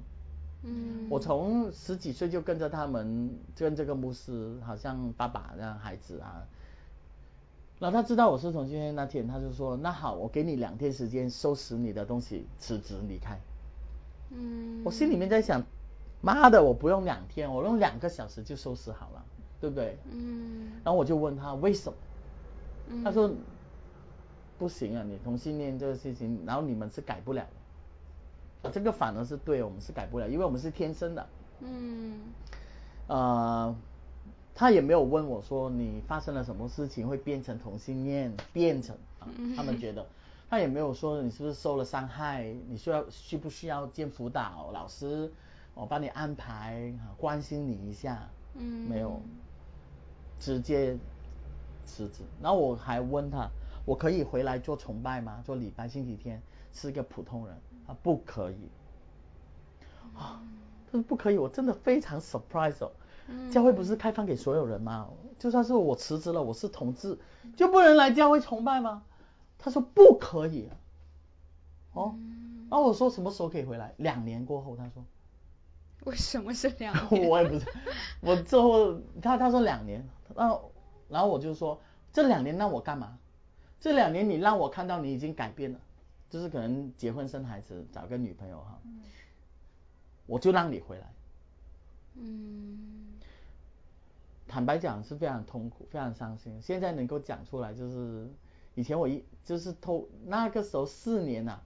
[0.64, 6.48] 嗯我从十几岁就跟着他们，跟这个牧师，好像爸爸让孩子啊。
[7.80, 13.40] 然后他知道我是同性恋那天，他就说：“那好，我给你两天时间收拾你的东西，辞职离开。”
[14.32, 15.64] 嗯我心里面在想，
[16.22, 19.26] 妈的，我不用两天，我用两个小时就收拾好了，
[19.60, 19.98] 对不对？
[20.12, 21.98] 嗯然后我就问他为什么，
[22.90, 23.32] 嗯他说
[24.58, 27.46] 不行啊，你同性恋这个事情，然后你们是改不了
[28.64, 31.28] 的，啊这个反而是对，我们是改不了，因为我们是天生的。
[31.60, 32.20] 嗯
[33.08, 33.76] 呃，
[34.56, 40.08] 他也没有问我说你发生了什么事情会变成同性恋，变成啊，他们觉得，
[40.50, 45.30] 他也没有说你是不是受了伤害，你需要需不需要见辅导老师，
[45.74, 49.22] 我帮你安排，啊关心你一下，嗯没有，
[50.40, 50.98] 直接
[51.86, 52.22] 辞职。
[52.42, 53.50] 然后我还问他，
[53.84, 55.44] 我可以回来做崇拜吗？
[55.46, 56.42] 做礼拜星期天
[56.72, 58.70] 是个普通人，他不可以。
[60.16, 60.42] 啊，
[60.86, 62.90] 他说不可以，我真的非常 surprise 哦。
[63.28, 65.10] 嗯教会不是开放给所有人吗？
[65.40, 67.18] 就算是我辞职了，我是同志，
[67.56, 69.04] 就不能来教会崇拜吗？
[69.58, 70.76] 他说不可以、啊。
[71.94, 73.94] 哦，嗯然后我说什么时候可以回来？
[73.98, 75.04] 两年过后，他说。
[76.06, 77.26] 为什么是两年？
[77.28, 77.66] 我也不是，
[78.22, 80.72] 我最后他他说两年，然后
[81.10, 81.82] 然后我就说
[82.14, 83.18] 这两年让我干嘛？
[83.80, 85.80] 这两年你让我看到你已经改变了，
[86.30, 88.80] 就是可能结婚生孩子，找个女朋友哈，
[90.28, 91.12] 我就让你回来。
[92.18, 93.15] 嗯
[94.56, 96.62] 坦白讲是非常痛苦，非常伤心。
[96.62, 98.26] 现在能够讲出来，就是
[98.74, 101.60] 以前我一就是偷那个时候四年呐、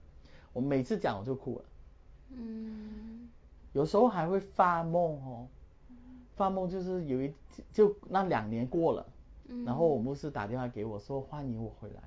[0.52, 1.64] 我每次讲我就哭了，
[2.30, 3.28] 嗯。
[3.74, 5.46] 有时候还会发梦哦，
[6.34, 7.32] 发梦就是有一
[7.72, 9.06] 就那两年过了，
[9.46, 12.02] 嗯然后我牧师打电话给我说欢迎我回来，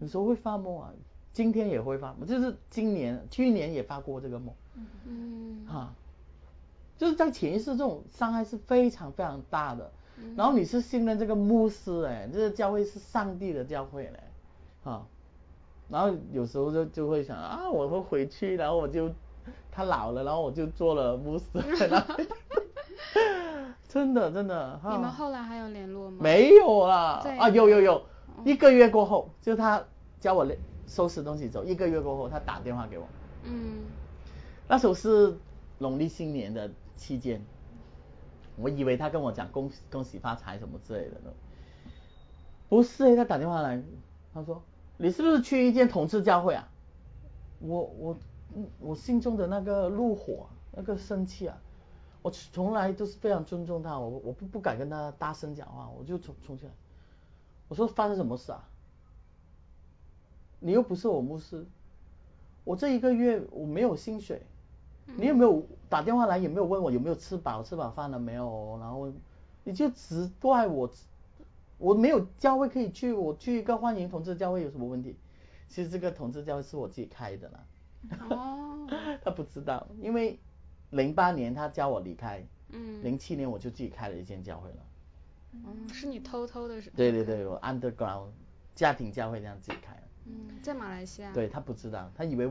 [0.00, 0.92] 有时候会发梦啊，
[1.32, 4.52] 今天也会发梦，就是今年去年也发过这个梦，
[5.06, 5.94] 嗯哈，
[7.02, 9.90] 就是在潜意识这种伤害是非常非常大的。
[10.18, 14.20] 嗯然后你是信任这个牧师哎，这个教会是上帝的教会嘞，
[14.84, 15.04] 啊，
[15.88, 19.10] 然后有时候就就会想啊，我会回去，然后我就
[19.72, 21.44] 他老了，然后我就做了牧师，
[21.90, 22.14] 然后
[23.88, 24.94] 真的真的哈。
[24.94, 26.18] 你们后来还有联络吗？
[26.20, 28.00] 没有啦啊，有有有，
[28.44, 29.82] 一个月过后，就他
[30.20, 30.46] 教我
[30.86, 33.04] 收拾东西走，一个月过后他打电话给我，
[33.42, 33.80] 嗯
[34.68, 35.36] 那时候是
[35.78, 37.40] 农历新年的期间，
[38.56, 41.32] 我以为他跟我讲恭喜恭喜发财什么之类的呢，
[42.68, 43.82] 不是他打电话来，
[44.32, 44.62] 他说
[44.96, 46.68] 你是不是去一间同志教会啊？
[47.60, 48.16] 我我
[48.80, 51.58] 我心中的那个怒火，那个生气啊，
[52.22, 56.74] 我从来都是非常尊重他，我我不不敢跟他大声讲话，我就冲冲进来，
[57.68, 58.68] 我说发生什么事啊？
[60.60, 61.66] 你又不是我牧师，
[62.62, 64.46] 我这一个月我没有薪水，
[65.06, 66.38] 你有没有打电话来？
[66.38, 68.78] 有没有问我有没有吃饱，吃饱饭了没有？
[68.80, 69.12] 然后
[69.64, 70.90] 你就只怪我，
[71.78, 75.16] 我没有教会可以去，我去一个欢迎同志教会有什么问题？
[75.68, 77.64] 其实这个同志教会是我自己开的啦。
[78.30, 78.86] 哦
[79.22, 80.38] 他不知道，因为
[80.90, 84.76] 零八年他叫我离开，嗯零七年我就自己开了一间教会了。
[85.52, 86.90] 嗯，是你偷偷的是？
[86.90, 88.28] 对对对，我 underground
[88.74, 90.02] 家庭教会这样自己开了。
[90.24, 91.32] 嗯，在马来西亚。
[91.32, 92.50] 对他不知道，他以为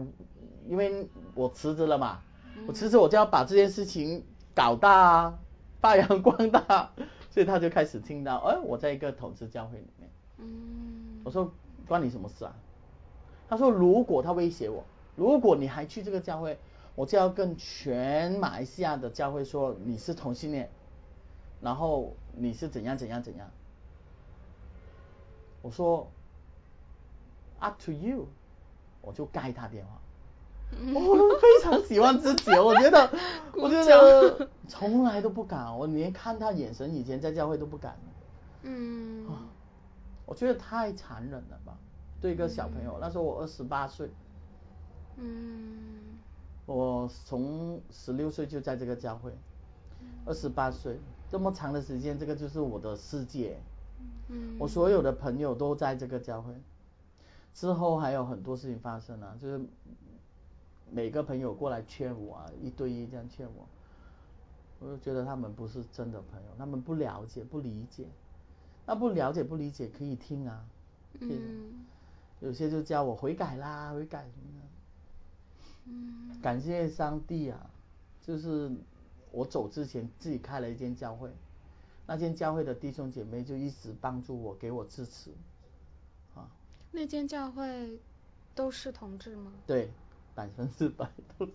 [0.67, 2.30] 因为我辞职了嘛，嗯
[2.67, 4.23] 我辞职我就要把这件事情
[4.53, 5.39] 搞大啊，
[5.79, 6.91] 发扬光大，
[7.29, 11.51] 所以他就开始听到，哎，我在一个投资教会里面，嗯我说
[11.87, 12.55] 关你什么事啊？
[13.49, 14.83] 他说如果他威胁我，
[15.15, 16.57] 如果你还去这个教会，
[16.95, 20.69] 我就要跟全马来西亚的教会说你是同性恋，
[21.61, 23.49] 然后你是怎样怎样怎样。
[25.61, 26.09] 我说
[27.59, 28.27] up to you，
[29.01, 29.99] 我就盖他电话。
[30.93, 33.09] 我非常喜欢自己，我觉得，
[33.53, 37.95] 我觉得从来都不敢，我连看他眼神，以前在教会都不敢。
[38.63, 39.27] 嗯。
[40.25, 41.77] 我觉得太残忍了吧，
[42.21, 44.09] 对一个小朋友，那时候我二十八岁。
[45.17, 46.17] 嗯。
[46.65, 49.31] 我从十六岁就在这个教会，
[50.25, 50.99] 二十八岁，
[51.29, 53.59] 这么长的时间，这个就是我的世界。
[54.29, 54.55] 嗯。
[54.57, 56.53] 我所有的朋友都在这个教会，
[57.53, 59.61] 之后还有很多事情发生啊，就是。
[60.93, 63.65] 每个朋友过来劝我啊，一对一这样劝我，
[64.79, 68.07] 我就觉得他们不是真的朋友，他们不了解、不理解。
[68.85, 70.65] 那不了解、不理解可以听啊，
[71.19, 71.85] 嗯。
[72.41, 74.27] 有些就叫我悔改啦，悔改。
[75.85, 76.37] 嗯。
[76.41, 77.69] 感谢上帝啊，
[78.21, 78.69] 就是
[79.31, 81.31] 我走之前自己开了一间教会，
[82.05, 85.31] 那间教会的弟兄姐妹就一直帮助我，给我支持。
[86.35, 86.49] 啊。
[86.91, 87.97] 那间教会
[88.55, 89.53] 都是同志吗？
[89.65, 89.89] 对。
[90.41, 91.51] 百分之百都是，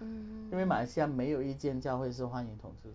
[0.00, 2.94] 嗯，因为马来西亚没有一间教会是欢迎同志的，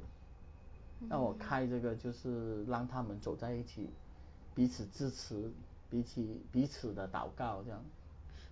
[1.09, 3.89] 那我开这个就是让他们走在一起，
[4.53, 5.51] 彼此支持，
[5.89, 7.83] 彼此彼此的祷告这样。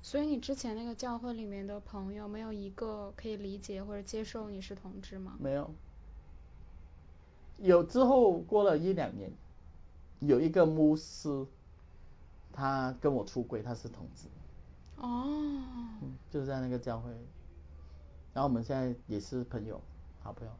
[0.01, 5.37] 所以你之前那个教会里面的朋友没有一个可以理解或者接受你是同志吗？
[5.39, 5.69] 没有，
[7.59, 9.31] 有之后过了一两年，
[10.19, 11.45] 有一个牧师，
[12.51, 14.27] 他跟我出轨，他是同志。
[14.97, 15.61] 哦，
[16.29, 17.09] 就是在那个教会，
[18.33, 19.81] 然后我们现在也是朋友，
[20.21, 20.53] 好朋友。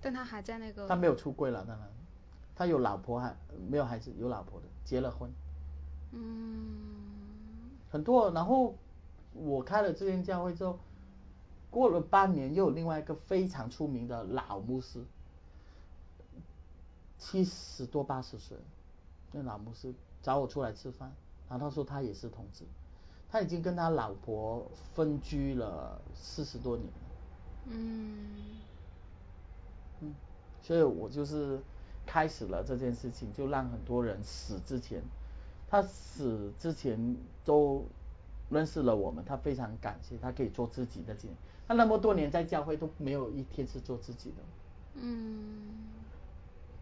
[0.00, 0.86] 但他还在那个。
[0.86, 1.88] 他没有出柜了，当然，
[2.54, 3.36] 他有老婆还
[3.68, 5.30] 没有孩子，有老婆的，结了婚。
[6.12, 6.94] 嗯。
[7.90, 8.74] 很多，然后
[9.32, 10.78] 我开了这间教会之后，
[11.70, 15.04] 过了半年，又有另外一个非常出名的老牧师，
[17.18, 18.58] 七十多八十岁，
[19.32, 21.12] 那老牧师找我出来吃饭，
[21.48, 22.64] 然后他说他也是同志。
[23.34, 24.64] 他已经跟他老婆
[24.94, 26.92] 分居了四十多年了。
[27.66, 28.28] 嗯。
[30.02, 30.14] 嗯，
[30.62, 31.58] 所以我就是
[32.06, 35.02] 开始了这件事情，就让很多人死之前，
[35.68, 37.84] 他死之前都
[38.50, 41.28] 认识了我们，他非常感谢，他可以做自己的经
[41.66, 44.36] 他那么多年在教会都没有一天是做自己的。
[44.94, 45.10] 嗯。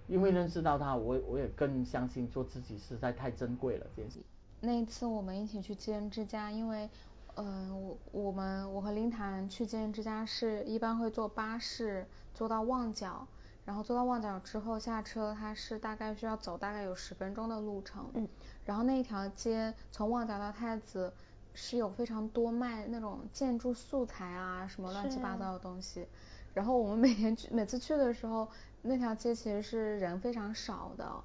[0.07, 4.19] 因为认识到他，我我也更相信做自己实在太珍贵了，这件事。
[4.65, 6.89] 那一次我们一起去基恩之家，因为，
[7.35, 13.27] 嗯，我我们我和林谈去基恩之家是一般会坐巴士坐到旺角，
[13.65, 18.09] 然后坐到旺角之后下车，它是大概需要走大概有十分钟的路程。
[18.15, 18.29] 嗯。
[18.65, 21.13] 然后那一条街从旺角到太子
[21.55, 26.07] 是有非常多卖那种建筑素材啊什么乱七八糟的东西，
[26.55, 28.49] 然后我们每天去每次去的时候，
[28.83, 31.25] 那条街其实是人非常少的。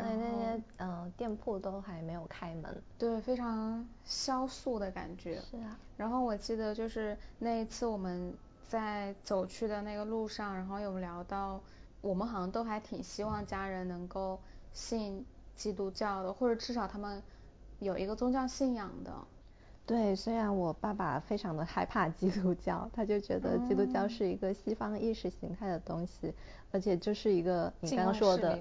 [0.00, 5.40] 对，那些呃店铺都还没有开门，对，非常萧素的感觉。
[5.50, 5.78] 是啊。
[5.96, 8.34] 然后我记得就是那一次我们
[8.68, 11.60] 在走去的那个路上，然后有聊到，
[12.00, 14.40] 我们好像都还挺希望家人能够
[14.72, 15.24] 信
[15.54, 17.22] 基督教的，或者至少他们
[17.78, 19.12] 有一个宗教信仰的。
[19.86, 26.32] 对，虽然我爸爸非常的害怕基督教，他就觉得基督教是一个西方意识形态的东西，
[26.72, 28.58] 而且就是一个你刚刚说的。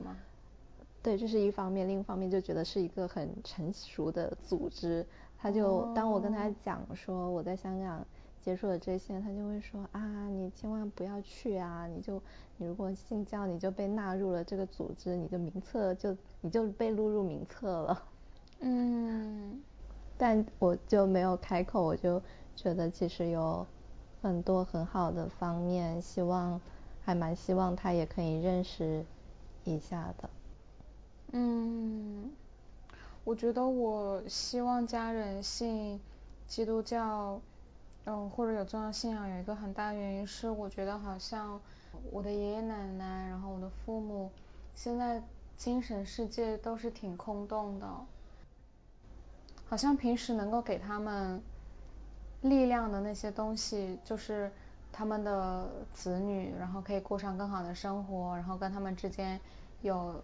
[1.04, 5.06] 对，这是一方面，另一方面就觉得是一个很成熟的组织。
[5.38, 8.08] 他就当我跟他讲说我在香港
[8.42, 12.22] 接触了这些，他就会说啊，你千万不要去啊，你就
[12.56, 18.04] 你如果信教，你就被纳入了这个组织，你的名册就你就被录入名册了。
[18.62, 19.62] 嗯，
[20.18, 22.22] 但我就没有开口，我就
[22.56, 23.68] 觉得其实有
[24.22, 26.62] 很多很好的方面，希望
[27.02, 29.06] 还蛮希望他也可以认识
[29.66, 30.30] 一下的。
[31.36, 32.32] 嗯，
[33.24, 36.00] 我觉得我希望家人信
[36.48, 37.42] 基督教，
[38.06, 41.60] 嗯，或者有宗教信仰，有一个很大原因是，我觉得好像
[42.12, 44.30] 我的爷爷奶奶，然后我的父母，
[44.76, 45.24] 现在
[45.58, 47.88] 精神世界都是挺空洞的，
[49.66, 51.42] 好像平时能够给他们
[52.42, 54.52] 力量的那些东西，就是
[54.92, 59.42] 他们的子女，然后可以过上更好的生活，然后跟他们之间
[59.82, 60.24] 有。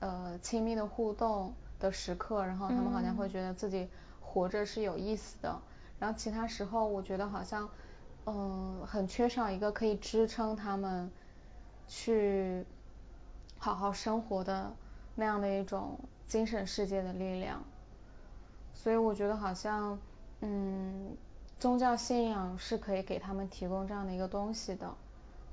[0.00, 3.88] 呃，亲密的互动的时刻，然后他们好像会觉得自己
[4.20, 5.58] 活着是有意思的。
[5.98, 7.68] 然后其他时候，我觉得好像，
[8.26, 11.10] 嗯，很缺少一个可以支撑他们
[11.88, 12.64] 去
[13.58, 14.70] 好好生活的
[15.14, 17.62] 那样的一种精神世界的力量。
[18.74, 19.98] 所以我觉得好像，
[20.40, 21.16] 嗯，
[21.58, 24.94] 宗教信仰是可以给他们提供这样的一个东西的，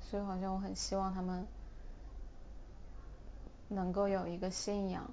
[0.02, 1.46] 所以好像我很希望他们
[3.74, 5.10] 能够有一个信仰。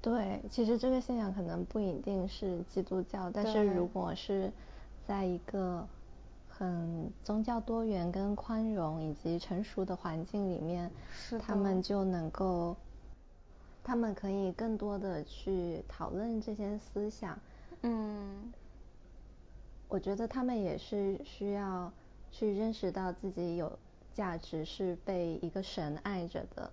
[0.00, 4.50] 对，其实这个信仰可能不一定是基督教，但是如果是
[5.06, 5.86] 在一个
[6.48, 10.90] 很宗教多元、跟宽容以及成熟的环境里面，
[11.40, 12.76] 他们就能够，
[13.84, 17.38] 他们可以更多的去讨论这些思想。
[17.82, 18.52] 嗯，
[19.88, 21.92] 我觉得他们也是需要
[22.32, 23.78] 去认识到自己有
[24.14, 26.72] 价值，是被一个神爱着的。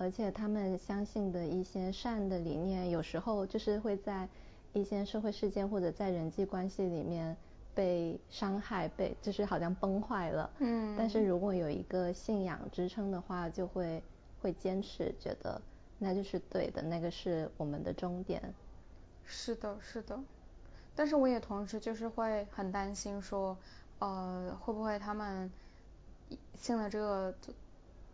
[0.00, 4.26] 而且他们相信的一些善的理念，有时候就是会在
[4.72, 7.36] 一些社会事件或者在人际关系里面
[7.74, 10.50] 被伤害，被就是好像崩坏了。
[10.60, 10.96] 嗯。
[10.96, 14.02] 但是如果有一个信仰支撑的话，就会
[14.40, 15.60] 会坚持，觉得
[15.98, 18.42] 那就是对的，那个是我们的终点。
[19.26, 20.18] 是的，是的。
[20.96, 23.54] 但是我也同时就是会很担心说，
[23.98, 25.52] 呃，会不会他们
[26.54, 27.34] 信了这个。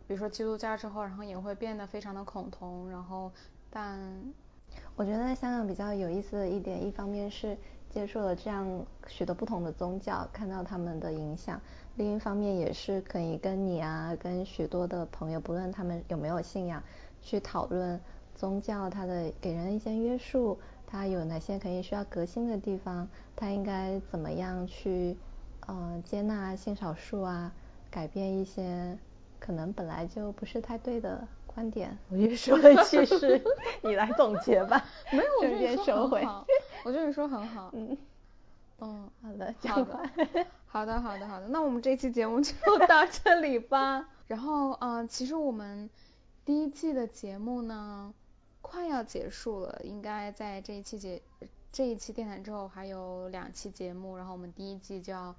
[0.07, 3.29] 比如说基督教之后，然后也会变得非常的恐同，然后，
[3.69, 3.99] 但
[4.95, 7.57] 我觉得在香港比较有意思的一点，一方面是
[7.89, 11.59] 接触了这样许多不同的宗教，看到他们的影响；
[11.95, 16.81] 另一方面也是可以跟你啊，跟许多的朋友，不论他们有没有信仰，
[17.21, 17.99] 去讨论
[18.33, 23.05] 宗教它的给人一些约束，它有哪些可以需要革新的地方，
[23.35, 25.17] 它应该怎么样去
[25.65, 27.51] 呃接纳性少数啊，
[27.91, 28.97] 改变一些。
[29.47, 33.41] 可能本来就不是太对的观点，我就说一句是
[33.81, 34.83] 你来总结吧。
[35.09, 36.45] 没有，我就是说很好。
[36.83, 37.71] 我觉得你说很好。
[37.73, 37.97] 嗯。
[38.79, 39.99] 嗯，好的，好的，
[40.65, 41.47] 好的，好的，好的。
[41.47, 42.51] 那我们这期节目就
[42.87, 44.09] 到这里吧。
[44.27, 45.89] 然后，嗯，其实我们
[46.43, 48.13] 第一季的节目呢，
[48.61, 51.21] 快要结束了，应该在这一期节
[51.71, 55.33] 这一期电台之后还有两期节目，然后我们第一季就要。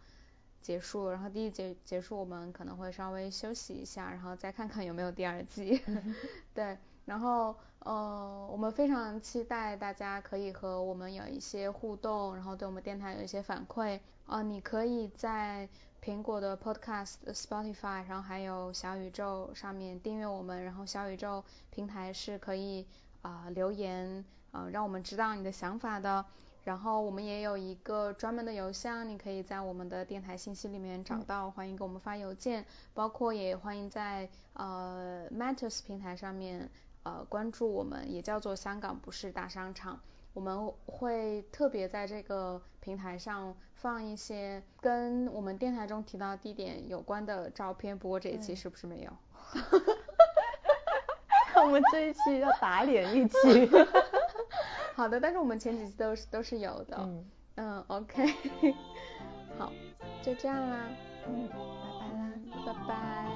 [0.61, 5.82] 结束，然后第一节结束，我们可能会稍微休息一下，然后再看看有没有第二季。
[6.52, 13.98] 对，然后呃，我们非常期待大家可以和我们有一些互动，然后对我们电台有一些反馈。
[14.26, 15.68] 呃，你可以在
[16.02, 22.86] 苹果的 Podcast、Spotify，然后还有小宇宙上面订阅我们，然后小宇宙平台是可以
[23.22, 26.26] 啊留言啊让我们知道你的想法的。
[26.68, 32.62] 然后我们也有一个专门的邮箱，你可以在我们的电台信息里面找到，欢迎给我们发邮件，
[32.92, 36.68] 包括也欢迎在呃 Matters 平台上面
[37.04, 39.98] 呃关注我们，也叫做香港不是大商场，
[40.34, 49.12] 我们会特别在这个平台上放一些跟我们电台中提到地点有关的照片，不过这一期是不是没有？
[51.62, 53.36] 我们这一期要打脸一期。
[54.99, 56.96] 好的，但是我们前几期都是都是有的。
[56.99, 57.24] 嗯
[57.55, 58.26] 嗯，OK，
[59.57, 59.72] 好，
[60.22, 60.88] 就这样啦。
[61.28, 62.32] 嗯，拜拜啦，
[62.66, 63.27] 拜拜。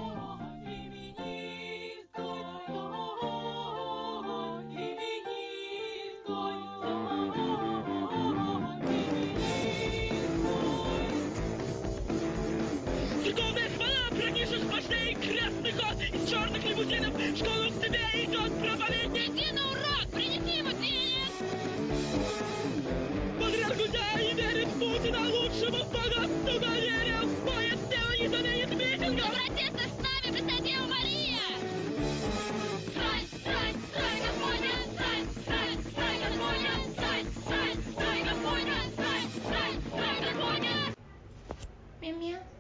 [42.03, 42.52] 喵喵。